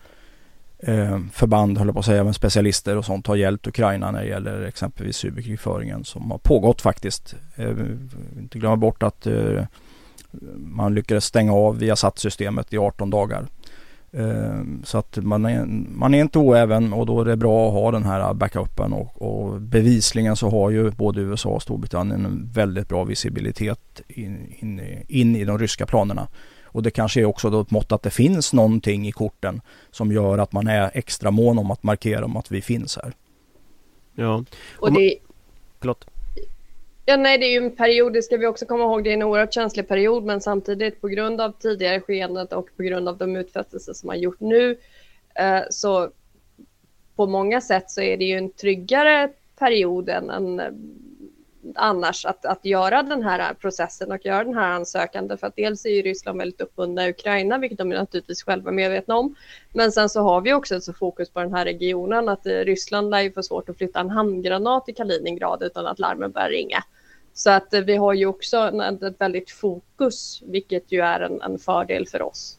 [0.78, 4.28] eh, förband, håller på att säga, men specialister och sånt har hjälpt Ukraina när det
[4.28, 7.34] gäller exempelvis cyberkrigföringen som har pågått faktiskt.
[7.56, 7.70] Eh,
[8.38, 9.64] inte glömma bort att eh,
[10.56, 13.46] man lyckades stänga av Viasat-systemet i 18 dagar.
[14.16, 17.72] Ehm, så att man är, man är inte oäven och då är det bra att
[17.72, 22.50] ha den här backupen och, och bevisligen så har ju både USA och Storbritannien en
[22.52, 26.28] väldigt bra visibilitet in, in, in i de ryska planerna.
[26.64, 30.12] Och det kanske är också då ett mått att det finns någonting i korten som
[30.12, 33.12] gör att man är extra mån om att markera om att vi finns här.
[34.14, 34.44] Ja.
[34.78, 35.14] Och det...
[35.80, 36.06] Förlåt.
[37.12, 39.14] Ja, nej, det är ju en period, det ska vi också komma ihåg, det är
[39.14, 43.16] en oerhört känslig period, men samtidigt på grund av tidigare skeendet och på grund av
[43.16, 44.78] de utfästelser som har gjort nu,
[45.34, 46.10] eh, så
[47.16, 50.66] på många sätt så är det ju en tryggare period än, än eh,
[51.74, 55.38] annars att, att göra den här processen och göra den här ansökan.
[55.38, 58.70] För att dels är ju Ryssland väldigt uppbundna i Ukraina, vilket de är naturligtvis själva
[58.70, 59.34] medvetna om.
[59.72, 62.52] Men sen så har vi också ett så fokus på den här regionen att eh,
[62.52, 66.50] Ryssland lär ju få svårt att flytta en handgranat i Kaliningrad utan att larmen börjar
[66.50, 66.84] ringa.
[67.34, 71.58] Så att eh, vi har ju också ett väldigt fokus, vilket ju är en, en
[71.58, 72.58] fördel för oss.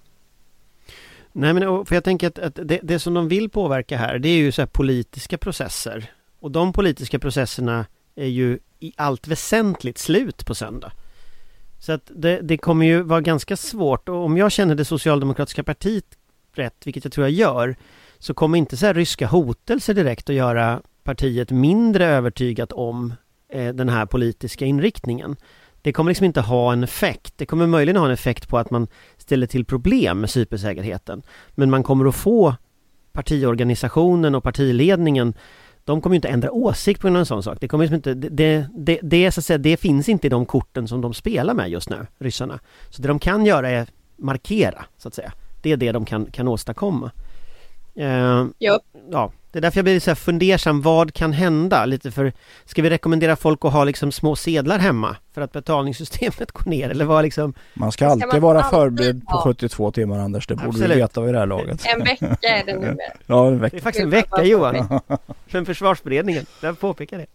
[1.31, 4.29] Nej men för jag tänker att, att det, det, som de vill påverka här det
[4.29, 6.11] är ju så politiska processer.
[6.39, 10.91] Och de politiska processerna är ju i allt väsentligt slut på söndag.
[11.79, 15.63] Så att det, det, kommer ju vara ganska svårt och om jag känner det socialdemokratiska
[15.63, 16.05] partiet
[16.53, 17.75] rätt, vilket jag tror jag gör,
[18.19, 23.13] så kommer inte så här ryska hotelser direkt att göra partiet mindre övertygat om
[23.57, 25.35] den här politiska inriktningen.
[25.81, 27.33] Det kommer liksom inte ha en effekt.
[27.37, 28.87] Det kommer möjligen ha en effekt på att man
[29.17, 31.21] ställer till problem med cybersäkerheten.
[31.51, 32.55] Men man kommer att få
[33.11, 35.33] partiorganisationen och partiledningen
[35.85, 37.57] de kommer inte ändra åsikt på grund av en sån sak.
[37.61, 40.45] Det kommer liksom inte, det, det, det, så att säga, det finns inte i de
[40.45, 42.59] korten som de spelar med just nu, ryssarna.
[42.89, 45.33] Så det de kan göra är markera, så att säga.
[45.61, 47.11] Det är det de kan, kan åstadkomma.
[47.97, 48.79] Uh, ja.
[49.11, 49.31] ja.
[49.53, 51.85] Det är därför jag blir så här fundersam, vad kan hända?
[51.85, 52.33] Lite för,
[52.65, 56.89] ska vi rekommendera folk att ha liksom små sedlar hemma för att betalningssystemet går ner
[56.89, 57.53] eller vad liksom?
[57.73, 60.89] Man ska alltid ska man vara alltid förberedd på 72 timmar Anders, det borde Absolut.
[60.89, 61.85] du veta vid det här laget.
[61.85, 63.75] En vecka är det nu Ja, en vecka.
[63.75, 64.99] Det är faktiskt en vecka Johan.
[65.47, 67.25] För försvarsberedningen, jag påpekar det.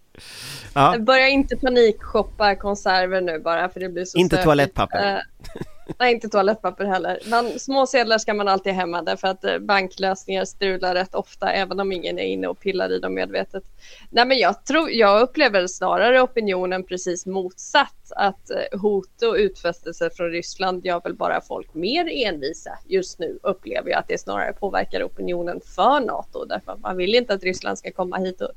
[0.73, 0.99] Ja.
[0.99, 4.45] Börja inte panikshoppa konserver nu bara för det blir så Inte stökigt.
[4.45, 5.23] toalettpapper.
[5.99, 7.19] Nej, inte toalettpapper heller.
[7.31, 11.81] Men små sedlar ska man alltid hemma därför att eh, banklösningar strular rätt ofta även
[11.81, 13.65] om ingen är inne och pillar i dem medvetet.
[14.11, 17.95] Nej, men jag, tror, jag upplever snarare opinionen precis motsatt.
[18.17, 22.79] Att eh, hot och utfästelser från Ryssland gör väl bara folk mer envisa.
[22.87, 27.15] Just nu upplever jag att det snarare påverkar opinionen för NATO därför att man vill
[27.15, 28.51] inte att Ryssland ska komma hit och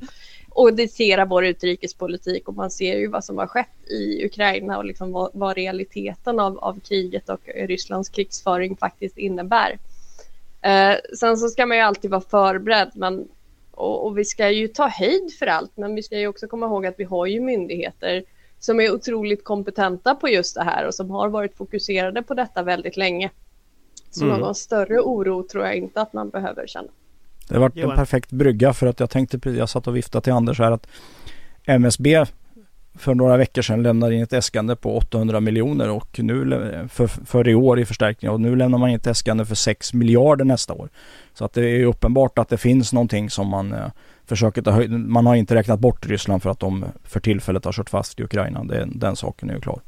[0.54, 4.86] och diktera vår utrikespolitik och man ser ju vad som har skett i Ukraina och
[4.86, 9.80] liksom vad, vad realiteten av, av kriget och Rysslands krigsföring faktiskt innebär.
[10.62, 13.28] Eh, sen så ska man ju alltid vara förberedd men,
[13.72, 16.66] och, och, vi ska ju ta höjd för allt men vi ska ju också komma
[16.66, 18.24] ihåg att vi har ju myndigheter
[18.60, 22.64] som är otroligt kompetenta på just det här och som har varit fokuserade på detta
[22.64, 23.32] väldigt länge.
[24.12, 24.40] Så mm.
[24.40, 26.90] någon större oro tror jag inte att man behöver känna.
[27.52, 27.92] Det har varit Johan.
[27.92, 30.88] en perfekt brygga för att jag tänkte, jag satt och viftade till Anders här att
[31.66, 32.26] MSB
[32.94, 37.48] för några veckor sedan lämnade in ett äskande på 800 miljoner och nu för, för
[37.48, 40.74] i år i förstärkning och nu lämnar man in ett äskande för 6 miljarder nästa
[40.74, 40.90] år.
[41.34, 43.88] Så att det är uppenbart att det finns någonting som man eh,
[44.26, 44.92] försöker ta höjd.
[44.92, 48.24] Man har inte räknat bort Ryssland för att de för tillfället har kört fast i
[48.24, 48.64] Ukraina.
[48.64, 49.80] Det, den saken är ju klar.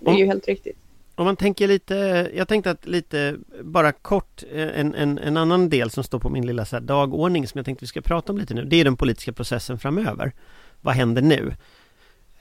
[0.00, 0.76] Det är ju helt riktigt.
[1.18, 5.68] Om man tänker lite, jag tänkte att lite bara kort eh, en, en, en annan
[5.68, 8.38] del som står på min lilla så dagordning som jag tänkte vi ska prata om
[8.38, 8.64] lite nu.
[8.64, 10.32] Det är den politiska processen framöver.
[10.80, 11.54] Vad händer nu?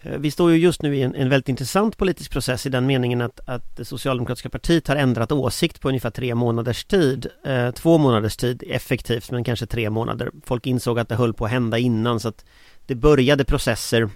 [0.01, 2.85] Eh, vi står ju just nu i en, en, väldigt intressant politisk process i den
[2.85, 7.27] meningen att, att det socialdemokratiska partiet har ändrat åsikt på ungefär tre månaders tid.
[7.45, 10.31] Eh, två månaders tid effektivt, men kanske tre månader.
[10.45, 12.45] Folk insåg att det höll på att hända innan så att
[12.85, 14.09] det började processer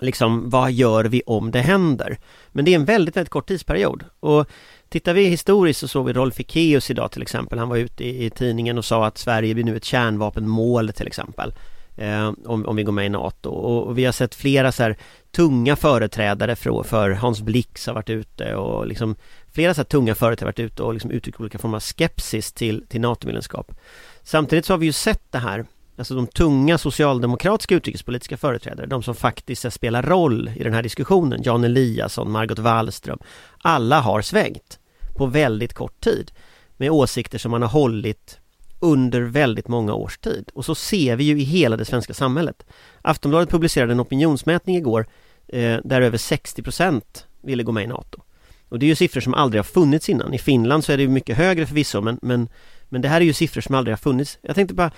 [0.00, 2.18] Liksom, vad gör vi om det händer?
[2.48, 4.04] Men det är en väldigt, väldigt kort tidsperiod.
[4.20, 4.46] Och
[4.88, 7.58] tittar vi historiskt så såg vi Rolf Ekéus idag till exempel.
[7.58, 11.06] Han var ute i, i tidningen och sa att Sverige blir nu ett kärnvapenmål till
[11.06, 11.54] exempel
[11.96, 13.50] eh, om, om vi går med i NATO.
[13.50, 14.96] Och, och vi har sett flera så här
[15.30, 19.16] tunga företrädare för, för Hans Blix har varit ute och liksom
[19.52, 22.52] flera så här tunga företrädare har varit ute och liksom uttryckt olika former av skepsis
[22.52, 23.72] till, till NATO-medlemskap.
[24.22, 25.66] Samtidigt så har vi ju sett det här
[25.98, 31.42] Alltså de tunga socialdemokratiska utrikespolitiska företrädare, de som faktiskt spelar roll i den här diskussionen,
[31.42, 33.18] Jan Eliasson, Margot Wallström,
[33.58, 34.78] alla har svängt
[35.14, 36.32] på väldigt kort tid
[36.76, 38.38] med åsikter som man har hållit
[38.80, 40.50] under väldigt många års tid.
[40.54, 42.66] Och så ser vi ju i hela det svenska samhället.
[43.02, 45.06] Aftonbladet publicerade en opinionsmätning igår
[45.48, 47.02] eh, där över 60%
[47.42, 48.22] ville gå med i NATO.
[48.68, 50.34] Och det är ju siffror som aldrig har funnits innan.
[50.34, 52.48] I Finland så är det mycket högre förvisso men, men,
[52.88, 54.38] men det här är ju siffror som aldrig har funnits.
[54.42, 54.90] Jag tänkte bara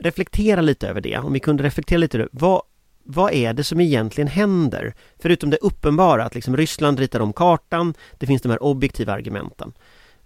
[0.00, 1.18] reflektera lite över det.
[1.18, 2.62] Om vi kunde reflektera lite över vad,
[3.04, 4.94] vad är det som egentligen händer?
[5.18, 9.72] Förutom det uppenbara att liksom Ryssland ritar om kartan, det finns de här objektiva argumenten.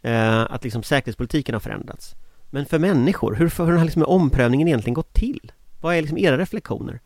[0.03, 2.15] Eh, att liksom säkerhetspolitiken har förändrats.
[2.51, 5.53] Men för människor, hur, hur har liksom omprövningen egentligen gått till?
[5.81, 7.01] Vad är liksom era reflektioner?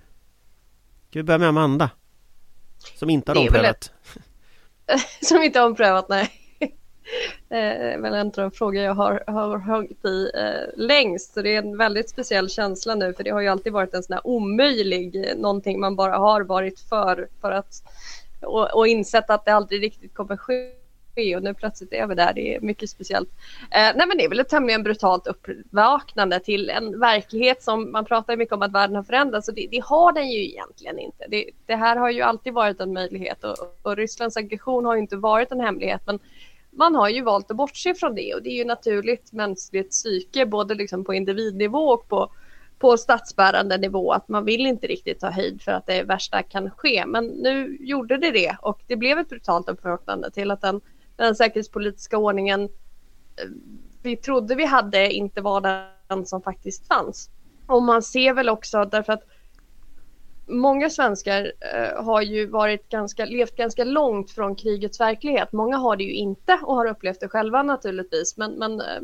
[1.10, 1.90] Ska vi börja med Amanda?
[2.96, 3.92] Som inte har omprövat.
[5.22, 6.47] som inte har omprövat, nej.
[7.48, 11.34] Det är väl en av de frågor jag har, har hållit i eh, längst.
[11.34, 14.02] Så det är en väldigt speciell känsla nu för det har ju alltid varit en
[14.02, 17.82] sån här omöjlig, eh, någonting man bara har varit för, för att
[18.40, 20.72] och, och insett att det aldrig riktigt kommer ske
[21.36, 22.32] och nu plötsligt är vi där.
[22.34, 23.28] Det är mycket speciellt.
[23.70, 28.04] Eh, nej men det är väl ett tämligen brutalt uppvaknande till en verklighet som man
[28.04, 31.24] pratar mycket om att världen har förändrats och det, det har den ju egentligen inte.
[31.28, 35.00] Det, det, här har ju alltid varit en möjlighet och, och Rysslands aggression har ju
[35.00, 36.18] inte varit en hemlighet men
[36.78, 40.46] man har ju valt att bortse från det och det är ju naturligt mänskligt psyke
[40.46, 42.32] både liksom på individnivå och på,
[42.78, 46.70] på statsbärande nivå att man vill inte riktigt ta höjd för att det värsta kan
[46.70, 47.06] ske.
[47.06, 50.80] Men nu gjorde det det och det blev ett brutalt uppvaknande till att den,
[51.16, 53.48] den säkerhetspolitiska ordningen eh,
[54.02, 55.60] vi trodde vi hade inte var
[56.08, 57.30] den som faktiskt fanns.
[57.66, 59.24] Och man ser väl också därför att
[60.48, 65.52] många svenskar eh, har ju varit ganska, levt ganska långt från krigets verklighet.
[65.52, 68.36] Många har det ju inte och har upplevt det själva naturligtvis.
[68.36, 69.00] Men, men eh,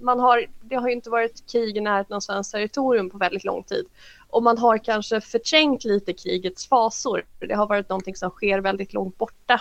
[0.00, 3.44] man har, det har ju inte varit krig i närheten av svenskt territorium på väldigt
[3.44, 3.86] lång tid.
[4.30, 7.24] Och man har kanske förträngt lite krigets fasor.
[7.38, 9.60] Det har varit någonting som sker väldigt långt borta.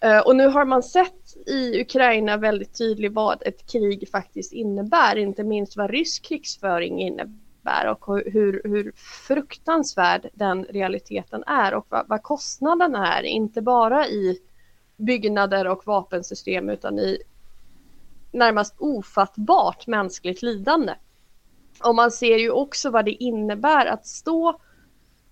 [0.00, 5.16] Eh, och nu har man sett i Ukraina väldigt tydligt vad ett krig faktiskt innebär,
[5.16, 11.86] inte minst vad rysk krigsföring innebär innebär och hur, hur fruktansvärd den realiteten är och
[11.88, 14.38] vad, vad kostnaden är, inte bara i
[14.96, 17.18] byggnader och vapensystem utan i
[18.32, 20.94] närmast ofattbart mänskligt lidande.
[21.84, 24.60] Och man ser ju också vad det innebär att stå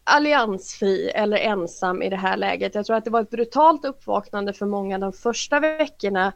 [0.05, 2.75] alliansfri eller ensam i det här läget.
[2.75, 6.33] Jag tror att det var ett brutalt uppvaknande för många de första veckorna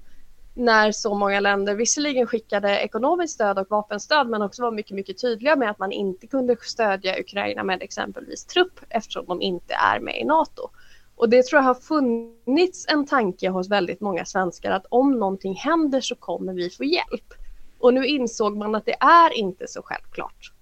[0.59, 5.21] när så många länder visserligen skickade ekonomiskt stöd och vapenstöd men också var mycket, mycket
[5.21, 10.01] tydliga med att man inte kunde stödja Ukraina med exempelvis trupp eftersom de inte är
[10.01, 10.71] med i NATO.
[11.17, 15.55] Och det tror jag har funnits en tanke hos väldigt många svenskar att om någonting
[15.55, 17.35] händer så kommer vi få hjälp.
[17.79, 20.53] Och nu insåg man att det är inte så självklart.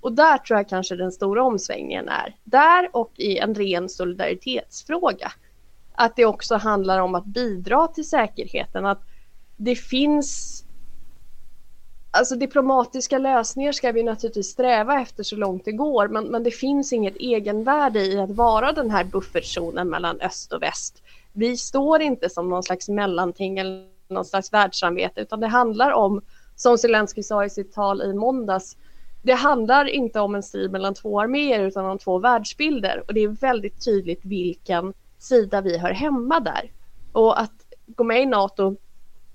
[0.00, 2.36] Och där tror jag kanske den stora omsvängningen är.
[2.44, 5.32] Där och i en ren solidaritetsfråga.
[5.94, 8.86] Att det också handlar om att bidra till säkerheten.
[8.86, 9.02] Att
[9.56, 10.60] det finns
[12.16, 16.50] Alltså diplomatiska lösningar ska vi naturligtvis sträva efter så långt det går men, men det
[16.50, 21.02] finns inget egenvärde i att vara den här buffertzonen mellan öst och väst.
[21.32, 26.22] Vi står inte som någon slags mellanting eller någon slags världssamvete utan det handlar om,
[26.56, 28.76] som Zelensky sa i sitt tal i måndags,
[29.22, 33.20] det handlar inte om en strid mellan två arméer utan om två världsbilder och det
[33.20, 36.70] är väldigt tydligt vilken sida vi hör hemma där.
[37.12, 37.52] Och att
[37.86, 38.76] gå med i NATO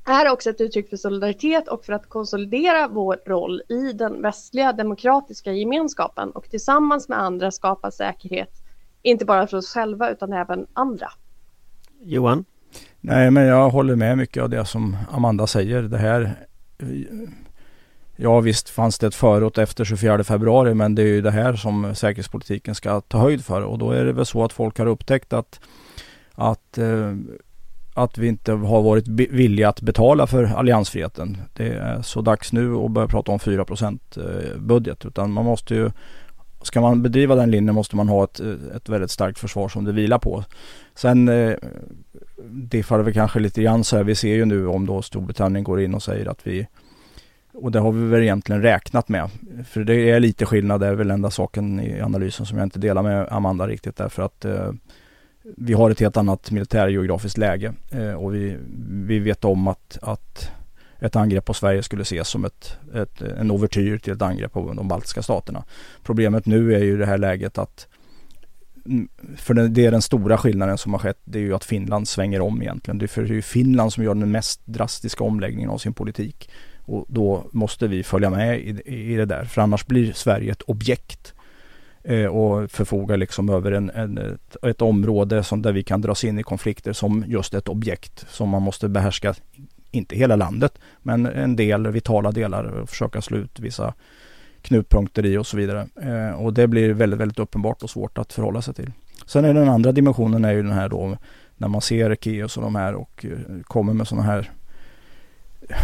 [0.10, 4.74] är också ett uttryck för solidaritet och för att konsolidera vår roll i den västliga
[4.74, 8.52] demokratiska gemenskapen och tillsammans med andra skapa säkerhet,
[9.02, 11.12] inte bara för oss själva utan även andra.
[12.02, 12.46] Johan?
[13.02, 15.82] Nej, men jag håller med mycket av det som Amanda säger.
[15.82, 16.36] Det här
[18.22, 21.54] Ja visst fanns det ett förut efter 24 februari men det är ju det här
[21.54, 24.86] som säkerhetspolitiken ska ta höjd för och då är det väl så att folk har
[24.86, 25.60] upptäckt att,
[26.34, 27.16] att eh,
[27.94, 31.38] att vi inte har varit villiga att betala för alliansfriheten.
[31.54, 35.76] Det är så dags nu att börja prata om 4 eh, budget utan man måste
[35.76, 35.92] ju
[36.62, 39.86] ska man bedriva den linjen måste man ha ett, eh, ett väldigt starkt försvar som
[39.86, 40.44] det vilar på.
[40.96, 41.56] Sen eh,
[42.52, 44.04] det väl kanske lite grann så här.
[44.04, 46.68] Vi ser ju nu om då Storbritannien går in och säger att vi
[47.54, 49.30] och det har vi väl egentligen räknat med.
[49.66, 52.80] För det är lite skillnad, det är väl enda saken i analysen som jag inte
[52.80, 54.72] delar med Amanda riktigt därför att eh,
[55.58, 58.58] vi har ett helt annat militärgeografiskt läge eh, och vi,
[58.90, 60.52] vi vet om att, att
[61.00, 64.74] ett angrepp på Sverige skulle ses som ett, ett, en overtyr till ett angrepp på
[64.74, 65.64] de baltiska staterna.
[66.04, 67.88] Problemet nu är ju det här läget att
[68.86, 71.20] mm, för det är den stora skillnaden som har skett.
[71.24, 72.98] Det är ju att Finland svänger om egentligen.
[72.98, 76.50] Det är ju Finland som gör den mest drastiska omläggningen av sin politik.
[76.86, 79.46] Och då måste vi följa med i, i det där.
[79.46, 81.34] För annars blir Sverige ett objekt.
[82.10, 86.24] Eh, och förfogar liksom över en, en, ett, ett, område som, där vi kan dras
[86.24, 88.26] in i konflikter som just ett objekt.
[88.30, 89.34] Som man måste behärska,
[89.92, 93.94] inte hela landet, men en del vitala delar och försöka slå ut vissa
[94.62, 95.88] knutpunkter i och så vidare.
[96.02, 98.92] Eh, och det blir väldigt, väldigt uppenbart och svårt att förhålla sig till.
[99.26, 101.18] Sen är den andra dimensionen är ju den här då
[101.58, 104.52] när man ser Keos och de här och eh, kommer med sådana här
[105.70, 105.76] eh,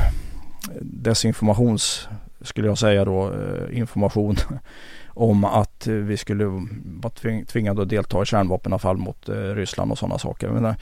[0.81, 2.07] desinformations,
[2.41, 3.33] skulle jag säga då,
[3.71, 4.35] information
[5.15, 6.45] om att vi skulle
[6.85, 10.49] vara tvingade att delta i kärnvapenavfall mot eh, Ryssland och sådana saker.
[10.49, 10.75] Men eh,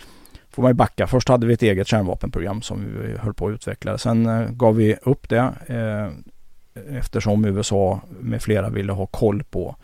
[0.50, 1.08] får man ju backa.
[1.08, 3.98] Först hade vi ett eget kärnvapenprogram som vi höll på att utveckla.
[3.98, 5.54] Sen eh, gav vi upp det
[6.90, 9.76] eftersom USA med flera ville ha koll på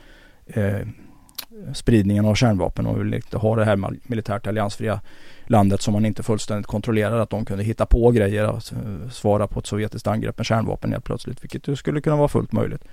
[1.73, 5.01] spridningen av kärnvapen och ville inte ha det här militärt alliansfria
[5.49, 8.63] landet som man inte fullständigt kontrollerar att de kunde hitta på grejer och
[9.11, 12.51] svara på ett sovjetiskt angrepp med kärnvapen helt plötsligt, vilket ju skulle kunna vara fullt
[12.51, 12.83] möjligt.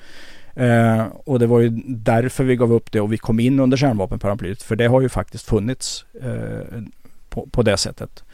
[0.57, 3.77] Eh, och det var ju därför vi gav upp det och vi kom in under
[3.77, 6.81] kärnvapenparaplyet, för det har ju faktiskt funnits eh,
[7.29, 8.25] på, på det sättet.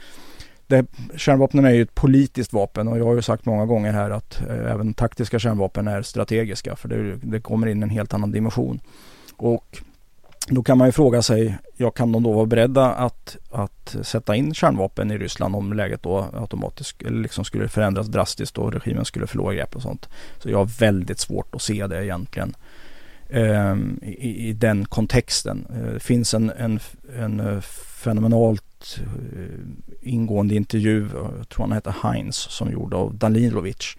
[0.67, 4.11] Det, kärnvapnen är ju ett politiskt vapen och jag har ju sagt många gånger här
[4.11, 8.33] att eh, även taktiska kärnvapen är strategiska för det, det kommer in en helt annan
[8.33, 8.81] dimension.
[9.37, 9.83] Och
[10.49, 14.37] då kan man ju fråga sig, ja kan de då vara beredda att, att sätta
[14.37, 19.27] in kärnvapen i Ryssland om läget då automatiskt liksom skulle förändras drastiskt och regimen skulle
[19.27, 20.09] förlora grepp och sånt.
[20.39, 22.55] Så jag har väldigt svårt att se det egentligen
[23.29, 25.67] eh, i, i, den kontexten.
[25.75, 26.81] Eh, det finns en, en,
[27.19, 27.61] en eh,
[28.03, 33.97] fenomenalt eh, ingående intervju, jag tror han heter Heinz, som gjorde av Danilovic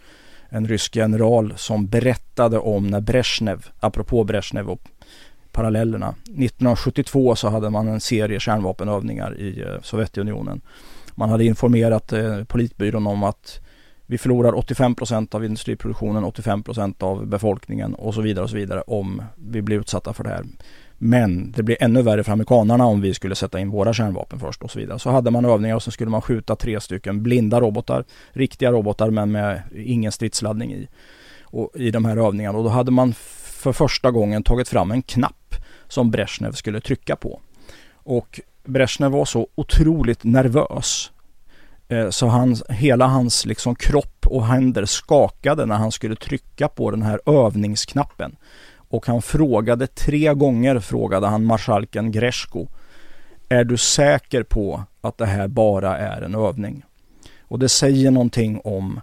[0.54, 4.82] en rysk general som berättade om när Brezhnev, apropå Brezhnev och
[5.54, 6.16] parallellerna.
[6.24, 10.62] 1972 så hade man en serie kärnvapenövningar i eh, Sovjetunionen.
[11.16, 13.60] Man hade informerat eh, politbyrån om att
[14.06, 18.56] vi förlorar 85 procent av industriproduktionen, 85 procent av befolkningen och så vidare och så
[18.56, 20.46] vidare om vi blir utsatta för det här.
[20.98, 24.62] Men det blir ännu värre för amerikanarna om vi skulle sätta in våra kärnvapen först
[24.62, 25.00] och så vidare.
[25.00, 29.10] Så hade man övningar och så skulle man skjuta tre stycken blinda robotar, riktiga robotar
[29.10, 30.88] men med ingen stridsladdning i.
[31.44, 33.14] Och, I de här övningarna och då hade man
[33.64, 35.43] för första gången tagit fram en knapp
[35.94, 37.42] som Brezhnev skulle trycka på.
[37.94, 41.12] Och Brezhnev var så otroligt nervös
[41.88, 46.92] eh, så hans, hela hans liksom kropp och händer skakade när han skulle trycka på
[46.92, 48.36] den här övningsknappen.
[48.76, 52.68] Och han frågade tre gånger frågade han marskalken Greshko.
[53.50, 56.86] Är du säker på att det här bara är en övning?
[57.42, 59.00] Och det säger någonting om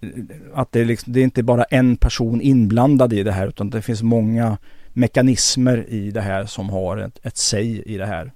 [0.00, 0.08] eh,
[0.54, 3.70] att det är, liksom, det är inte bara en person inblandad i det här utan
[3.70, 4.58] det finns många
[4.94, 8.32] mekanismer i det här som har ett, ett säg i det här.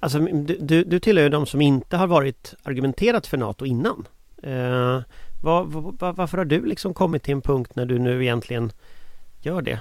[0.00, 4.06] Alltså du, du tillhör de som inte har varit argumenterat för NATO innan.
[4.42, 5.00] Eh,
[5.42, 8.72] var, var, varför har du liksom kommit till en punkt när du nu egentligen
[9.42, 9.80] gör det?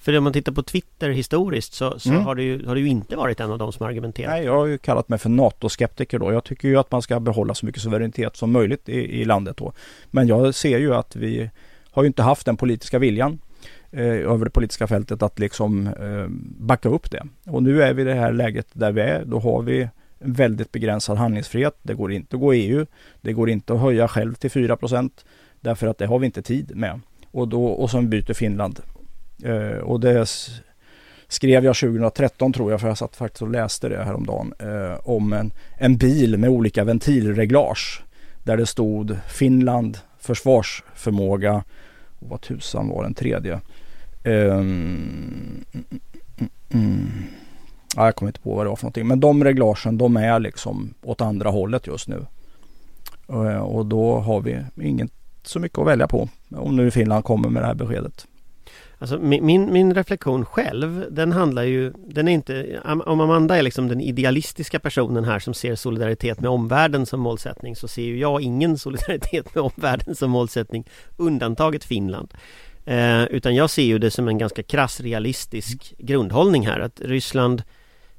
[0.00, 2.24] För om man tittar på Twitter historiskt så, så mm.
[2.24, 4.30] har, du ju, har du ju inte varit en av de som argumenterat.
[4.30, 6.32] Nej, jag har ju kallat mig för NATO-skeptiker då.
[6.32, 9.56] Jag tycker ju att man ska behålla så mycket suveränitet som möjligt i, i landet
[9.56, 9.72] då.
[10.10, 11.50] Men jag ser ju att vi
[11.90, 13.38] har ju inte haft den politiska viljan
[13.90, 16.26] eh, över det politiska fältet att liksom eh,
[16.58, 17.22] backa upp det.
[17.46, 19.24] Och nu är vi i det här läget där vi är.
[19.24, 21.78] Då har vi en väldigt begränsad handlingsfrihet.
[21.82, 22.86] Det går inte att gå i EU.
[23.20, 25.10] Det går inte att höja själv till 4%
[25.60, 27.00] därför att det har vi inte tid med.
[27.30, 28.80] Och, då, och sen byter Finland
[29.44, 30.26] Eh, och det
[31.28, 35.32] skrev jag 2013 tror jag, för jag satt faktiskt och läste det häromdagen, eh, om
[35.32, 38.02] en, en bil med olika ventilreglage.
[38.42, 41.64] Där det stod Finland, försvarsförmåga
[42.18, 43.60] och vad tusan var den tredje?
[44.24, 45.90] Um, mm,
[46.70, 47.08] mm.
[47.96, 49.06] Ja, jag kommer inte på vad det var för någonting.
[49.06, 52.26] Men de reglagen de är liksom åt andra hållet just nu.
[53.30, 55.12] Uh, och då har vi inget
[55.42, 56.28] så mycket att välja på.
[56.50, 58.26] Om nu Finland kommer med det här beskedet.
[59.00, 63.88] Alltså min, min reflektion själv, den handlar ju, den är inte, om Amanda är liksom
[63.88, 68.40] den idealistiska personen här som ser solidaritet med omvärlden som målsättning så ser ju jag
[68.40, 72.34] ingen solidaritet med omvärlden som målsättning, undantaget Finland.
[72.88, 77.62] Eh, utan jag ser ju det som en ganska krass realistisk grundhållning här att Ryssland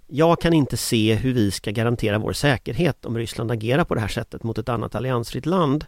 [0.08, 4.02] Jag kan inte se hur vi ska garantera vår säkerhet om Ryssland agerar på det
[4.02, 5.86] här sättet mot ett annat alliansfritt land.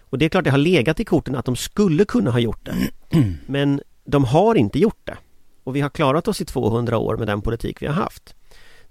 [0.00, 2.64] Och det är klart det har legat i korten att de skulle kunna ha gjort
[2.64, 2.74] det.
[3.46, 5.16] Men de har inte gjort det.
[5.64, 8.34] Och vi har klarat oss i 200 år med den politik vi har haft.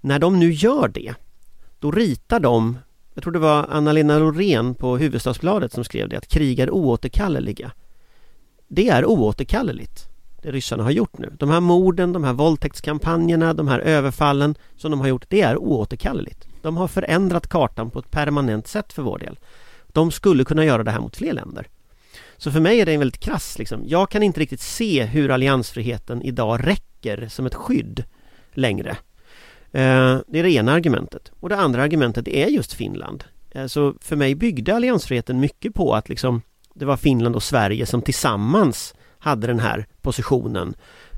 [0.00, 1.14] När de nu gör det,
[1.78, 2.78] då ritar de
[3.14, 7.72] jag tror det var Anna-Lena Lorén på Huvudstadsbladet som skrev det att krig är oåterkalleliga.
[8.72, 10.10] Det är oåterkalleligt
[10.42, 11.32] det ryssarna har gjort nu.
[11.38, 15.56] De här morden, de här våldtäktskampanjerna, de här överfallen som de har gjort, det är
[15.56, 16.48] oåterkalleligt.
[16.62, 19.38] De har förändrat kartan på ett permanent sätt för vår del.
[19.86, 21.66] De skulle kunna göra det här mot fler länder.
[22.36, 23.82] Så för mig är det en väldigt krass liksom.
[23.86, 28.04] Jag kan inte riktigt se hur alliansfriheten idag räcker som ett skydd
[28.52, 28.90] längre.
[29.72, 31.32] Eh, det är det ena argumentet.
[31.40, 33.24] Och det andra argumentet är just Finland.
[33.50, 36.42] Eh, så för mig byggde alliansfriheten mycket på att liksom
[36.74, 40.74] det var Finland och Sverige som tillsammans hade den här positionen.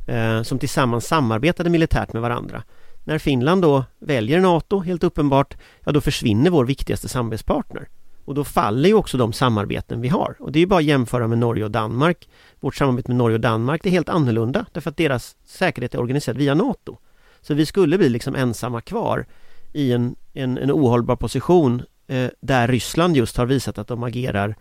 [0.07, 2.63] Eh, som tillsammans samarbetade militärt med varandra.
[3.05, 7.89] När Finland då väljer NATO, helt uppenbart, ja då försvinner vår viktigaste samarbetspartner.
[8.25, 10.37] Och då faller ju också de samarbeten vi har.
[10.39, 12.29] Och det är ju bara att jämföra med Norge och Danmark.
[12.61, 16.37] Vårt samarbete med Norge och Danmark är helt annorlunda därför att deras säkerhet är organiserad
[16.37, 16.99] via NATO.
[17.41, 19.27] Så vi skulle bli liksom ensamma kvar
[19.73, 24.49] i en, en, en ohållbar position eh, där Ryssland just har visat att de agerar
[24.49, 24.55] eh,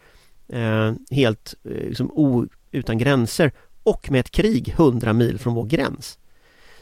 [0.52, 3.52] Eh, helt eh, liksom o, utan gränser
[3.84, 6.20] och med ett krig 100 mil från vår gräns.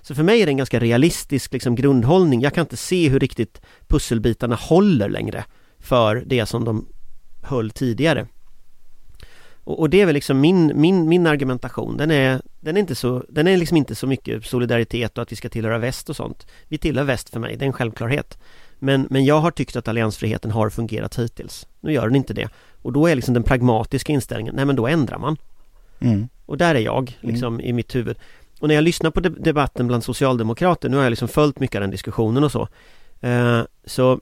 [0.02, 2.42] Så för mig är det en ganska realistisk liksom, grundhållning.
[2.42, 5.46] Jag kan inte se hur riktigt pusselbitarna håller längre
[5.80, 6.88] för det som de
[7.42, 8.28] höll tidigare.
[9.64, 11.98] Och, och det är väl liksom min, min, min argumentation.
[11.98, 15.32] Den är, den är inte så, den är liksom inte så mycket solidaritet och att
[15.32, 16.48] vi ska tillhöra väst och sånt.
[16.68, 18.38] Vi tillhör väst för mig, det är en självklarhet.
[18.80, 21.68] Men, men jag har tyckt att alliansfriheten har fungerat hittills.
[21.80, 22.50] Nu gör den inte det.
[22.82, 25.38] Och då är liksom den pragmatiska inställningen, nej men då ändrar man.
[26.00, 26.30] Mm.
[26.46, 27.34] Och där är jag mm.
[27.34, 27.66] liksom mm.
[27.66, 28.18] i mitt huvud.
[28.60, 31.82] Och när jag lyssnar på debatten bland socialdemokrater, nu har jag liksom följt mycket av
[31.82, 32.68] den diskussionen och så.
[33.22, 34.20] Eh, så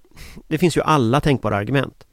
[0.47, 2.07] det finns ju alla tänkbara argument.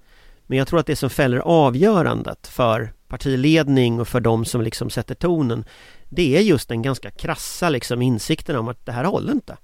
[0.47, 4.91] Men jag tror att det som fäller avgörandet för partiledning och för de som liksom
[4.91, 5.65] sätter tonen
[6.09, 9.57] Det är just den ganska krassa liksom insikten om att det här håller inte.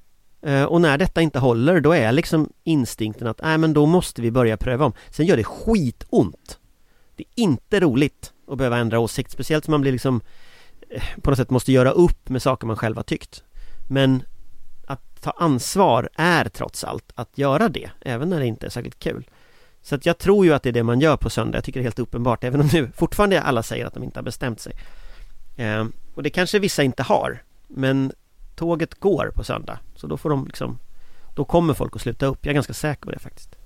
[0.42, 4.22] Eh, och när detta inte håller då är liksom instinkten att nej men då måste
[4.22, 4.92] vi börja pröva om.
[5.10, 6.58] Sen gör det skitont.
[7.16, 10.20] Det är inte roligt att behöva ändra åsikt, speciellt som man blir liksom
[10.90, 13.44] eh, på något sätt måste göra upp med saker man själv har tyckt.
[13.88, 14.22] Men
[14.86, 18.98] att ta ansvar är trots allt att göra det, även när det inte är särskilt
[18.98, 19.28] kul.
[19.82, 21.80] Så att jag tror ju att det är det man gör på söndag, jag tycker
[21.80, 24.60] det är helt uppenbart, även om nu fortfarande alla säger att de inte har bestämt
[24.60, 24.72] sig.
[25.56, 28.12] Eh, och det kanske vissa inte har, men
[28.60, 30.78] tåget går på söndag, så då får de liksom
[31.34, 33.56] Då kommer folk att sluta upp, jag är ganska säker på det faktiskt.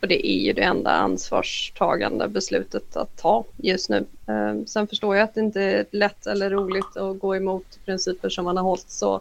[0.00, 4.06] Och det är ju det enda ansvarstagande beslutet att ta just nu.
[4.26, 8.28] Eh, sen förstår jag att det inte är lätt eller roligt att gå emot principer
[8.28, 9.20] som man har hållit så,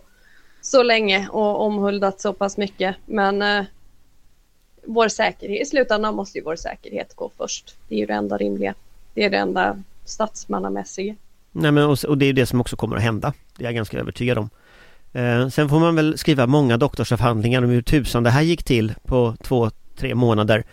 [0.62, 2.96] så länge och omhuldat så pass mycket.
[3.06, 3.66] Men eh,
[4.86, 7.76] vår säkerhet, i slutändan måste ju vår säkerhet gå först.
[7.88, 8.74] Det är ju det enda rimliga.
[9.14, 11.16] Det är det enda statsmannamässiga.
[11.52, 13.34] Nej men och, och det är det som också kommer att hända.
[13.62, 14.50] Det är jag ganska övertygad om.
[15.14, 18.94] Eh, sen får man väl skriva många doktorsavhandlingar om hur tusan det här gick till
[19.06, 20.64] på två, tre månader.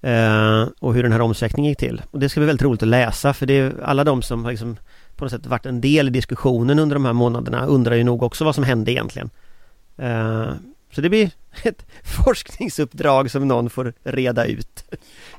[0.00, 2.02] Eh, och hur den här omsättningen gick till.
[2.10, 4.50] Och det ska bli väldigt roligt att läsa för det är alla de som har
[4.50, 4.76] liksom
[5.16, 8.22] på något sätt varit en del i diskussionen under de här månaderna undrar ju nog
[8.22, 9.30] också vad som hände egentligen.
[9.96, 10.48] Eh,
[10.94, 11.30] så det blir
[11.62, 14.84] ett forskningsuppdrag som någon får reda ut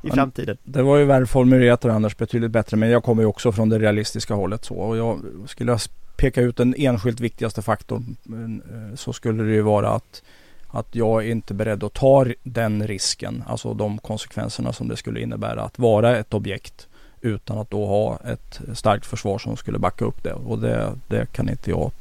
[0.03, 0.57] i framtiden.
[0.63, 3.79] Det var ju välformulerat och annars betydligt bättre men jag kommer ju också från det
[3.79, 5.77] realistiska hållet så och jag skulle
[6.17, 10.23] peka ut den enskilt viktigaste faktorn eh, så skulle det ju vara att
[10.67, 15.21] att jag är inte beredd att ta den risken, alltså de konsekvenserna som det skulle
[15.21, 16.87] innebära att vara ett objekt
[17.21, 21.31] utan att då ha ett starkt försvar som skulle backa upp det och det, det
[21.31, 21.91] kan inte jag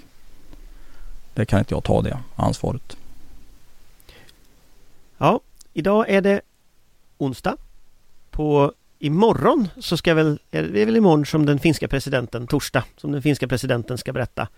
[1.35, 2.97] det kan inte jag ta det ansvaret.
[5.23, 5.41] Ja,
[5.73, 6.41] idag är det
[7.19, 7.57] onsdag.
[8.31, 13.13] På imorgon så ska väl, det är väl imorgon som den finska presidenten, torsdag, som
[13.13, 14.49] den finska presidenten ska berätta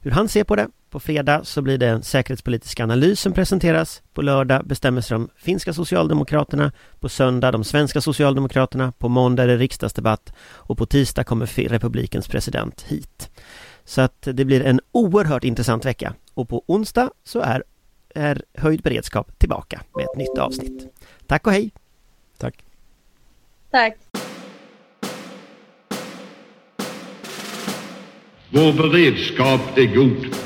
[0.00, 0.68] hur han ser på det.
[0.90, 4.02] På fredag så blir det en säkerhetspolitisk analys som presenteras.
[4.14, 6.72] På lördag bestämmer sig de finska socialdemokraterna.
[7.00, 8.92] På söndag de svenska socialdemokraterna.
[8.92, 10.32] På måndag är det riksdagsdebatt.
[10.40, 13.30] Och på tisdag kommer republikens president hit.
[13.84, 16.14] Så att det blir en oerhört intressant vecka.
[16.34, 17.62] Och på onsdag så är
[18.16, 20.94] är Höjd beredskap tillbaka med ett nytt avsnitt.
[21.26, 21.70] Tack och hej!
[22.38, 22.64] Tack!
[23.70, 23.96] Tack!
[28.50, 30.45] Vår beredskap är god.